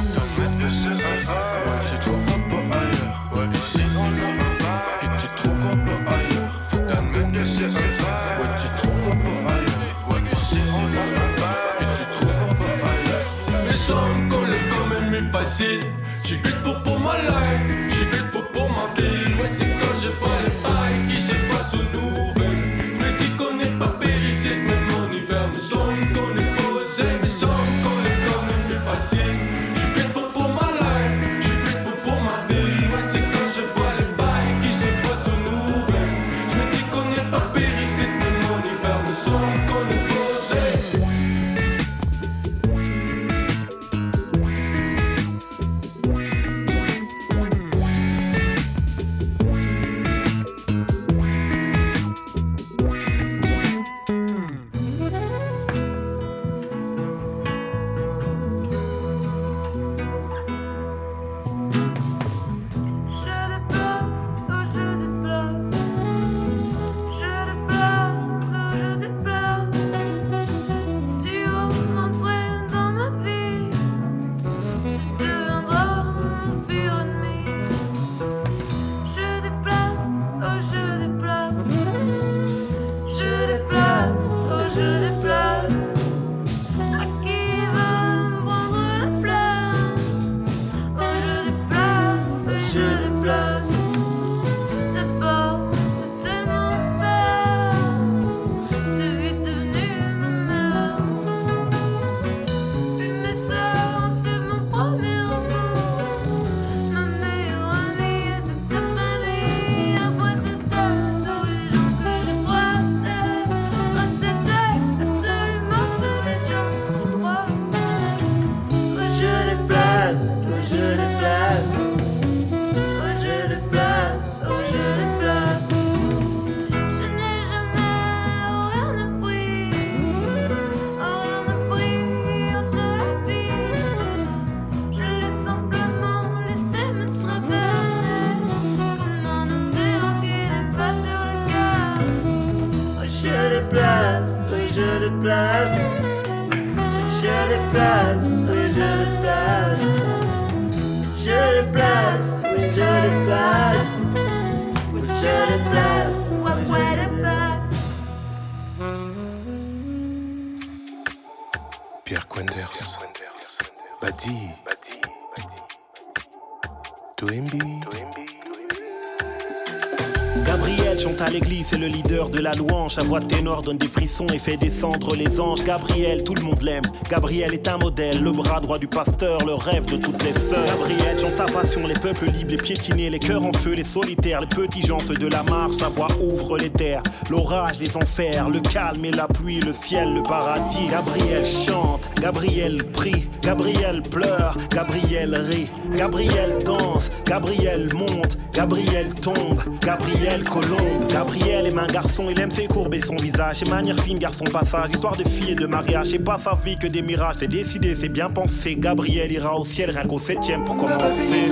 [172.99, 175.65] De donne des frissons et fait descendre les anges.
[175.65, 176.83] Gabriel, tout le monde l'aime.
[177.11, 180.65] Gabriel est un modèle, le bras droit du pasteur, le rêve de toutes les sœurs.
[180.67, 184.41] Gabriel chante sa passion, les peuples libres, les piétinés, les cœurs en feu, les solitaires,
[184.41, 185.77] les petits gens, ceux de la marche.
[185.77, 190.15] Sa voix ouvre les terres, l'orage, les enfers, le calme et la pluie, le ciel,
[190.15, 190.87] le paradis.
[190.91, 200.45] Gabriel chante, Gabriel prie, Gabriel pleure, Gabriel rit, Gabriel danse, Gabriel monte, Gabriel tombe, Gabriel
[200.45, 201.11] colombe.
[201.11, 203.38] Gabriel aime un garçon, il aime ses courbes et son visage.
[203.55, 206.09] Ses manières fines, garçon passage, histoire de fille et de mariage.
[206.09, 208.75] C'est pas sa vie que des mirages, c'est décidé, c'est bien pensé.
[208.75, 211.47] Gabriel ira au ciel rien qu'au septième pour commencer.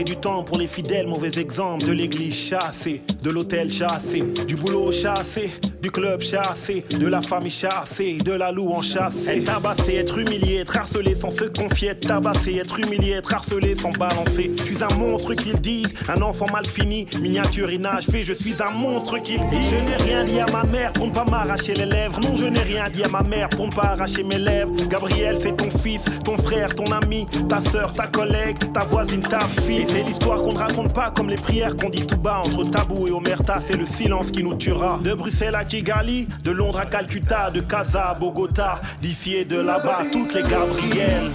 [0.00, 1.84] Chasser du temps pour les fidèles, mauvais exemple.
[1.84, 5.50] De l'église chassée, de l'hôtel chassé, du boulot chassé,
[5.80, 9.38] du club chassé, de la famille chassée, de la louange chassée.
[9.38, 13.76] Être tabassé, être humilié, être harcelé sans se confier, être tabassé, être humilié, être harcelé
[13.76, 14.50] sans balancer.
[14.58, 18.70] Je suis un monstre qu'ils disent, un enfant mal fini, miniature inachevé, je suis un
[18.70, 19.70] monstre qu'ils disent.
[19.70, 22.20] Je n'ai rien dit à ma mère pour ne pas m'arracher les lèvres.
[22.20, 24.70] Non, je n'ai rien dit à ma mère pour ne pas arracher mes lèvres.
[24.88, 29.40] Gabriel, c'est ton fils, ton frère, ton ami, ta soeur, ta collègue, ta voisine, ta
[29.40, 29.86] fille.
[29.88, 33.06] C'est l'histoire qu'on ne raconte pas comme les prières qu'on dit tout bas entre tabou
[33.06, 33.58] et omerta.
[33.66, 34.98] C'est le silence qui nous tuera.
[35.02, 40.00] De Bruxelles à De Londres à Calcutta, de Casa à Bogota, d'ici et de là-bas,
[40.10, 41.30] toutes les Gabrielles.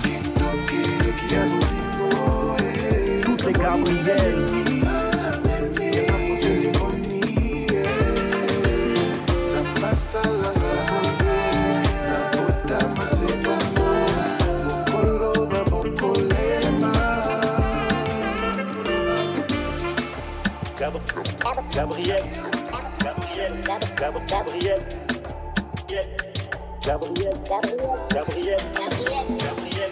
[3.24, 4.45] Toutes les Gabrielles.
[20.78, 20.99] Gab-
[21.74, 22.24] Gabriel.
[22.24, 22.45] Gabriel.
[24.06, 24.80] Gab- Gabriel.
[25.90, 26.06] Yeah.
[26.86, 27.34] Gabriel.
[27.49, 27.90] Gabriel.
[28.14, 28.60] Gabriel.
[28.77, 29.91] Gabriel.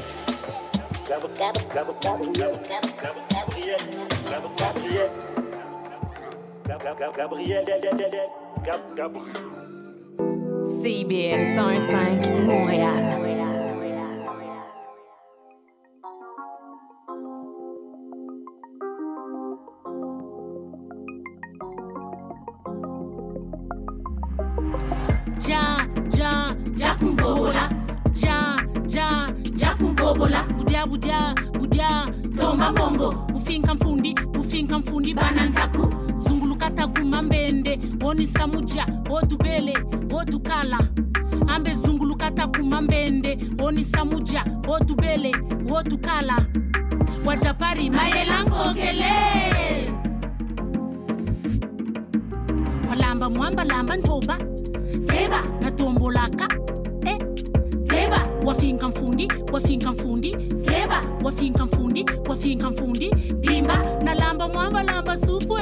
[1.07, 1.93] Gab- Gab- Gab-
[30.13, 32.05] ja kumbobola budya budya budya
[32.39, 39.73] tomba mbongo bufinka mfundi bufinka mfundi banantaku zungulukata kumambende wonisa muja wodubele
[40.11, 40.79] wodukala
[41.47, 45.31] ambe zungulukata kumambende wonisa muja wodubele
[45.69, 46.45] wodukala
[47.25, 49.11] wajapari mayelankokele
[52.89, 54.37] walamba mwamba lamba ntoba.
[55.07, 56.47] Deba natombolaka
[58.45, 60.31] wafinka mfundi wafinka mfundi
[60.71, 63.09] heba wafinka mfundi wafinka mfundi
[63.39, 65.61] bimba na lamba mwamba lamba supwe.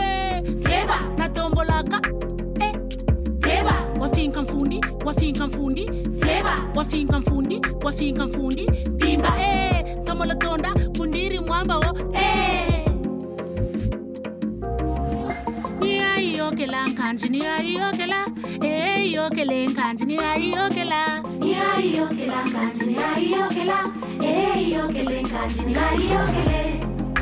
[0.70, 2.02] Heba na tombolaka
[2.60, 2.74] eh.
[3.48, 5.86] heba wafinka mfundi wafinka mfundi
[6.26, 9.86] heba wafinka mfundi wafinka mfundi bimba eh.
[10.04, 12.86] tomolotonda pundiri mwamba o eh.
[15.80, 18.26] Niai yokela kanji niai yokela.
[18.64, 21.24] Eh yokelen kanji niai yokela.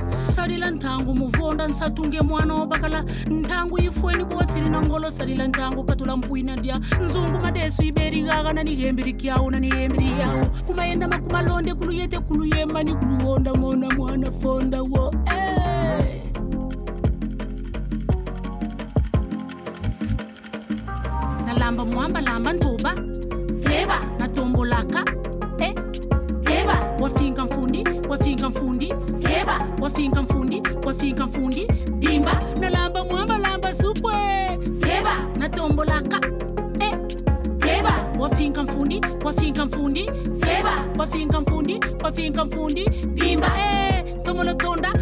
[0.07, 6.55] Salila nthangu muvonda nsatunge mwana wobakala nthangu ifweni kuwatsili na ngolo salila nthangu katula mpuina
[6.55, 12.93] ndya nzungu madesu iberikaka na nihembiri kyawu na nihembiri yawu kumayenda makumalonde kuluyete kuluyemba ni
[12.95, 15.11] kuluwonda mona mwana fonda wo.
[21.45, 22.93] Nalamba mwamba lamba ntuba
[23.71, 25.03] yeba natombolaka
[25.59, 25.73] eh,
[26.51, 28.93] yeba wafika mfundi wafika mfundi.
[29.29, 31.67] Yeba wafika mfundi wafika mfundi.
[31.95, 34.13] Bimba na lamba mwamba lamba supwe.
[34.87, 36.19] Yeba natombolaka
[36.79, 36.95] eh,
[37.67, 40.01] yeba wafika mfundi wafika mfundi.
[40.47, 42.89] Yeba wafika mfundi wafika mfundi.
[42.89, 44.93] Bimba eh, e tomolotonda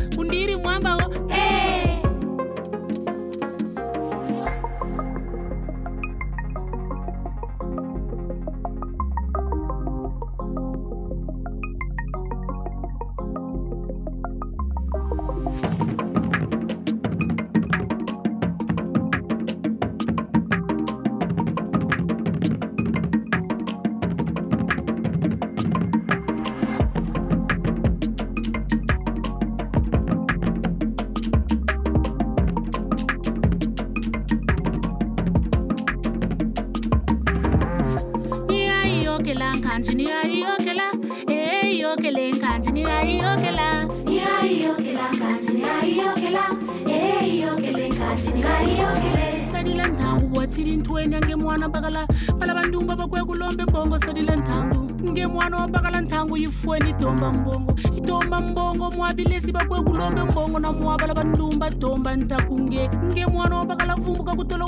[62.27, 64.65] ntakunge nge mwana wabakala vumbuka kutolo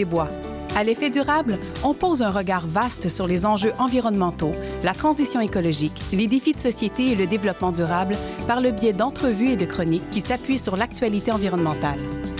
[0.00, 0.28] Desbois.
[0.76, 4.52] À l'effet durable, on pose un regard vaste sur les enjeux environnementaux,
[4.84, 8.14] la transition écologique, les défis de société et le développement durable
[8.46, 11.98] par le biais d'entrevues et de chroniques qui s'appuient sur l'actualité environnementale.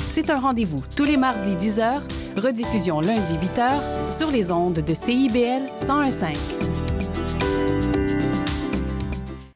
[0.09, 2.01] C'est un rendez-vous tous les mardis 10h,
[2.37, 6.60] rediffusion lundi 8h sur les ondes de CIBL 1015.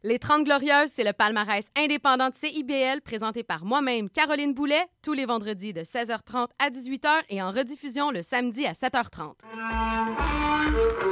[0.07, 5.15] Les 30 Glorieuses, c'est le palmarès indépendant de CIBL présenté par moi-même, Caroline Boulet, tous
[5.15, 9.33] les vendredis de 16h30 à 18h et en rediffusion le samedi à 7h30.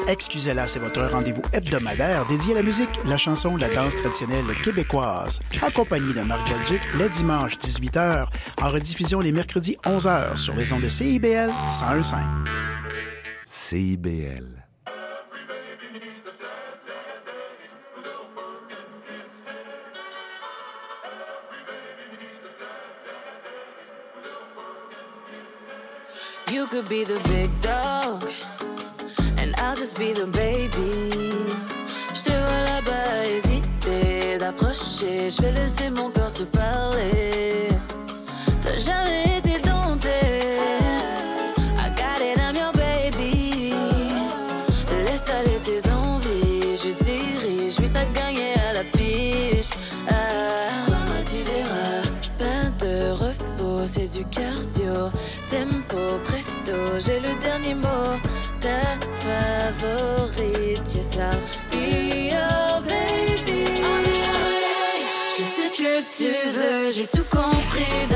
[0.09, 5.41] Excusez-la, c'est votre rendez-vous hebdomadaire dédié à la musique, la chanson, la danse traditionnelle québécoise.
[5.63, 8.27] Accompagné de Marc Belgique les dimanches 18h,
[8.61, 12.15] en rediffusion les mercredis 11h sur les ondes de CIBL 1015.
[13.43, 14.62] CIBL.
[26.51, 28.29] You could be the big dog,
[29.39, 30.91] and I'll just be the baby.
[32.15, 35.31] Je te vois là-bas hésiter d'approcher.
[35.31, 37.72] Je vais laisser mon corps te parler.
[65.39, 68.12] Je sais que tu veux, j'ai tout compris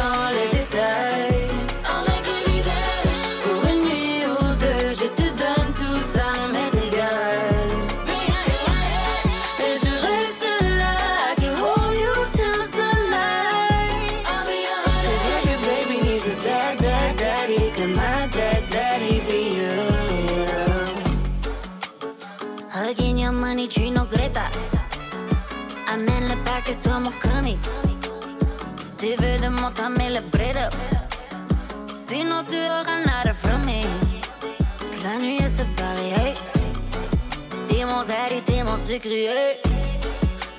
[39.05, 39.59] hey.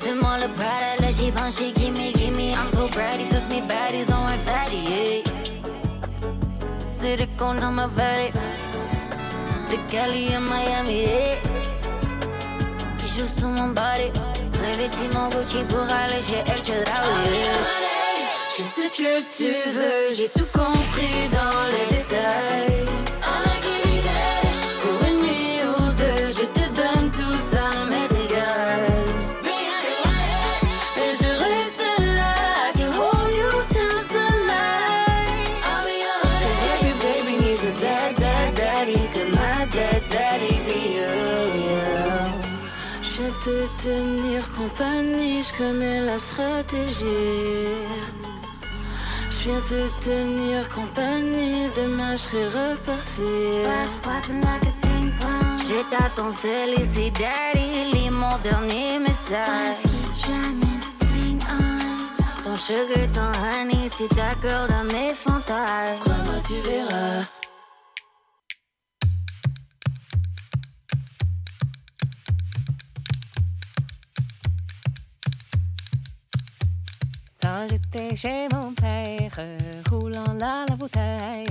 [0.02, 2.54] Demande le Prada, le Givenchy, gimme, gimme.
[2.54, 5.24] I'm so bratty, took me baddies on my fatty, hey.
[6.88, 8.32] Silicone dans ma valley.
[9.72, 11.38] De Cali à Miami, hey.
[13.02, 14.12] Il joue sur mon body.
[14.54, 17.48] Revêtis mon Gucci pour aller chez El Chedraui.
[18.58, 22.67] Je sais que tu veux, j'ai tout compris dans les détails.
[44.56, 47.06] Compagnie, je connais la stratégie.
[49.30, 53.66] Je viens te tenir compagnie, demain je serai reparti.
[55.68, 57.92] Je t'attends seul ici, daddy.
[57.94, 59.84] Lis mon dernier message.
[62.44, 66.00] Ton sugar, ton honey, tu t'accordes à mes fantasmes.
[66.00, 67.26] Crois-moi, tu verras.
[77.66, 79.32] J'étais chez mon père,
[79.90, 81.46] roulant là la bouteille.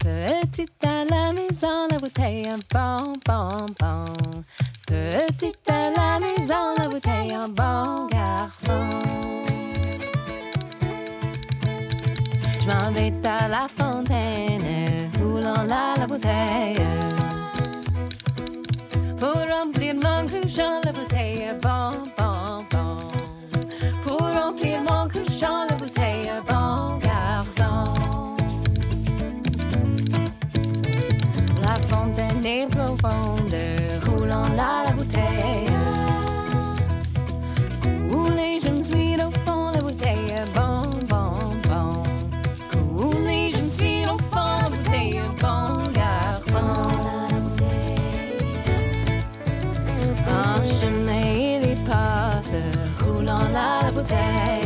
[0.00, 4.04] Petite à la maison, la bouteille, un bon, bon, bon.
[4.86, 8.88] Petite à la maison, la bouteille, un bon garçon.
[12.60, 16.80] Je m'en vais à la fontaine, roulant là la bouteille.
[19.18, 22.33] Pour remplir mon cruchon, la bouteille, bon, bon.
[25.14, 28.34] Cruchon, la bouteille, bon garçon.
[31.62, 33.54] La fontaine est profonde,
[34.08, 35.70] roulant la bouteille.
[38.10, 41.38] Coulez, je me suis au fond, la bouteille, bon, bon,
[41.68, 42.02] bon.
[42.72, 46.72] Coulez, je me suis au fond, la bouteille, bon garçon.
[50.28, 52.56] En chemin, il y passe,
[53.00, 54.63] roulant la bouteille.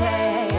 [0.00, 0.49] La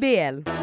[0.00, 0.59] CIBL.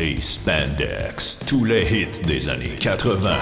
[0.00, 3.36] Et Spandex, tous les hits des années 80.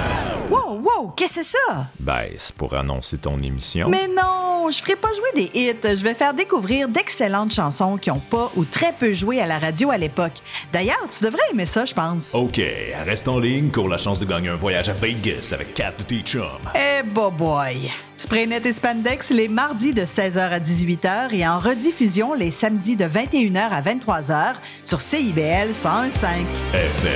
[0.50, 1.86] Wow, wow, qu'est-ce que c'est ça?
[2.00, 3.88] Ben, c'est pour annoncer ton émission.
[3.88, 5.76] Mais non, je ferai pas jouer des hits.
[5.84, 9.60] Je vais faire découvrir d'excellentes chansons qui ont pas ou très peu joué à la
[9.60, 10.38] radio à l'époque.
[10.72, 12.34] D'ailleurs, tu devrais aimer ça, je pense.
[12.34, 12.60] OK,
[13.04, 16.02] reste en ligne, cours la chance de gagner un voyage à Vegas avec quatre de
[16.02, 16.42] tes chums.
[16.74, 17.88] Eh, bah boy!
[18.18, 23.04] Spraynet et Spandex les mardis de 16h à 18h et en rediffusion les samedis de
[23.04, 24.54] 21h à 23h
[24.88, 26.46] sur CIBL 101.5.
[26.72, 27.12] FM.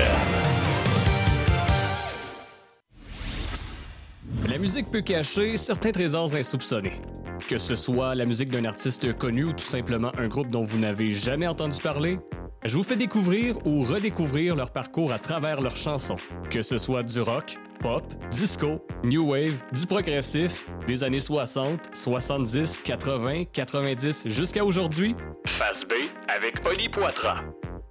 [4.47, 7.01] La musique peut cacher certains trésors insoupçonnés.
[7.49, 10.77] Que ce soit la musique d'un artiste connu ou tout simplement un groupe dont vous
[10.77, 12.19] n'avez jamais entendu parler,
[12.62, 16.16] je vous fais découvrir ou redécouvrir leur parcours à travers leurs chansons.
[16.51, 22.82] Que ce soit du rock, pop, disco, new wave, du progressif, des années 60, 70,
[22.85, 25.16] 80, 90 jusqu'à aujourd'hui.
[25.47, 25.94] Face B
[26.28, 27.39] avec Oli Poitras.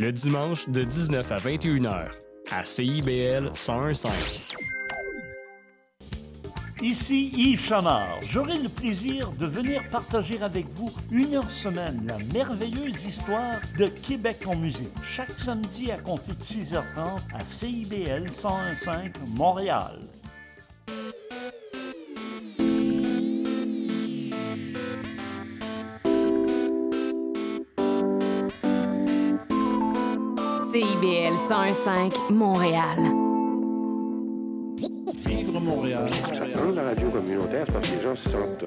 [0.02, 2.10] Le dimanche de 19 à 21h
[2.50, 4.08] à CIBL 1015.
[6.82, 8.18] Ici Yves Chamard.
[8.28, 13.86] J'aurai le plaisir de venir partager avec vous une heure semaine la merveilleuse histoire de
[13.86, 14.90] Québec en musique.
[15.06, 20.00] Chaque samedi à compter de 6h30 à CIBL 101.5 Montréal.
[30.72, 32.98] CIBL 101.5 Montréal.
[35.26, 36.10] Vivre Montréal.
[36.56, 38.66] Dans la radio communautaire, parce que les gens se sentent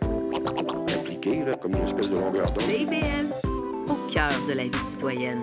[0.98, 2.60] impliqués, là, comme une espèce de longueur d'onde.
[2.60, 3.48] CIBL,
[3.89, 5.40] au cœur de la vie citoyenne.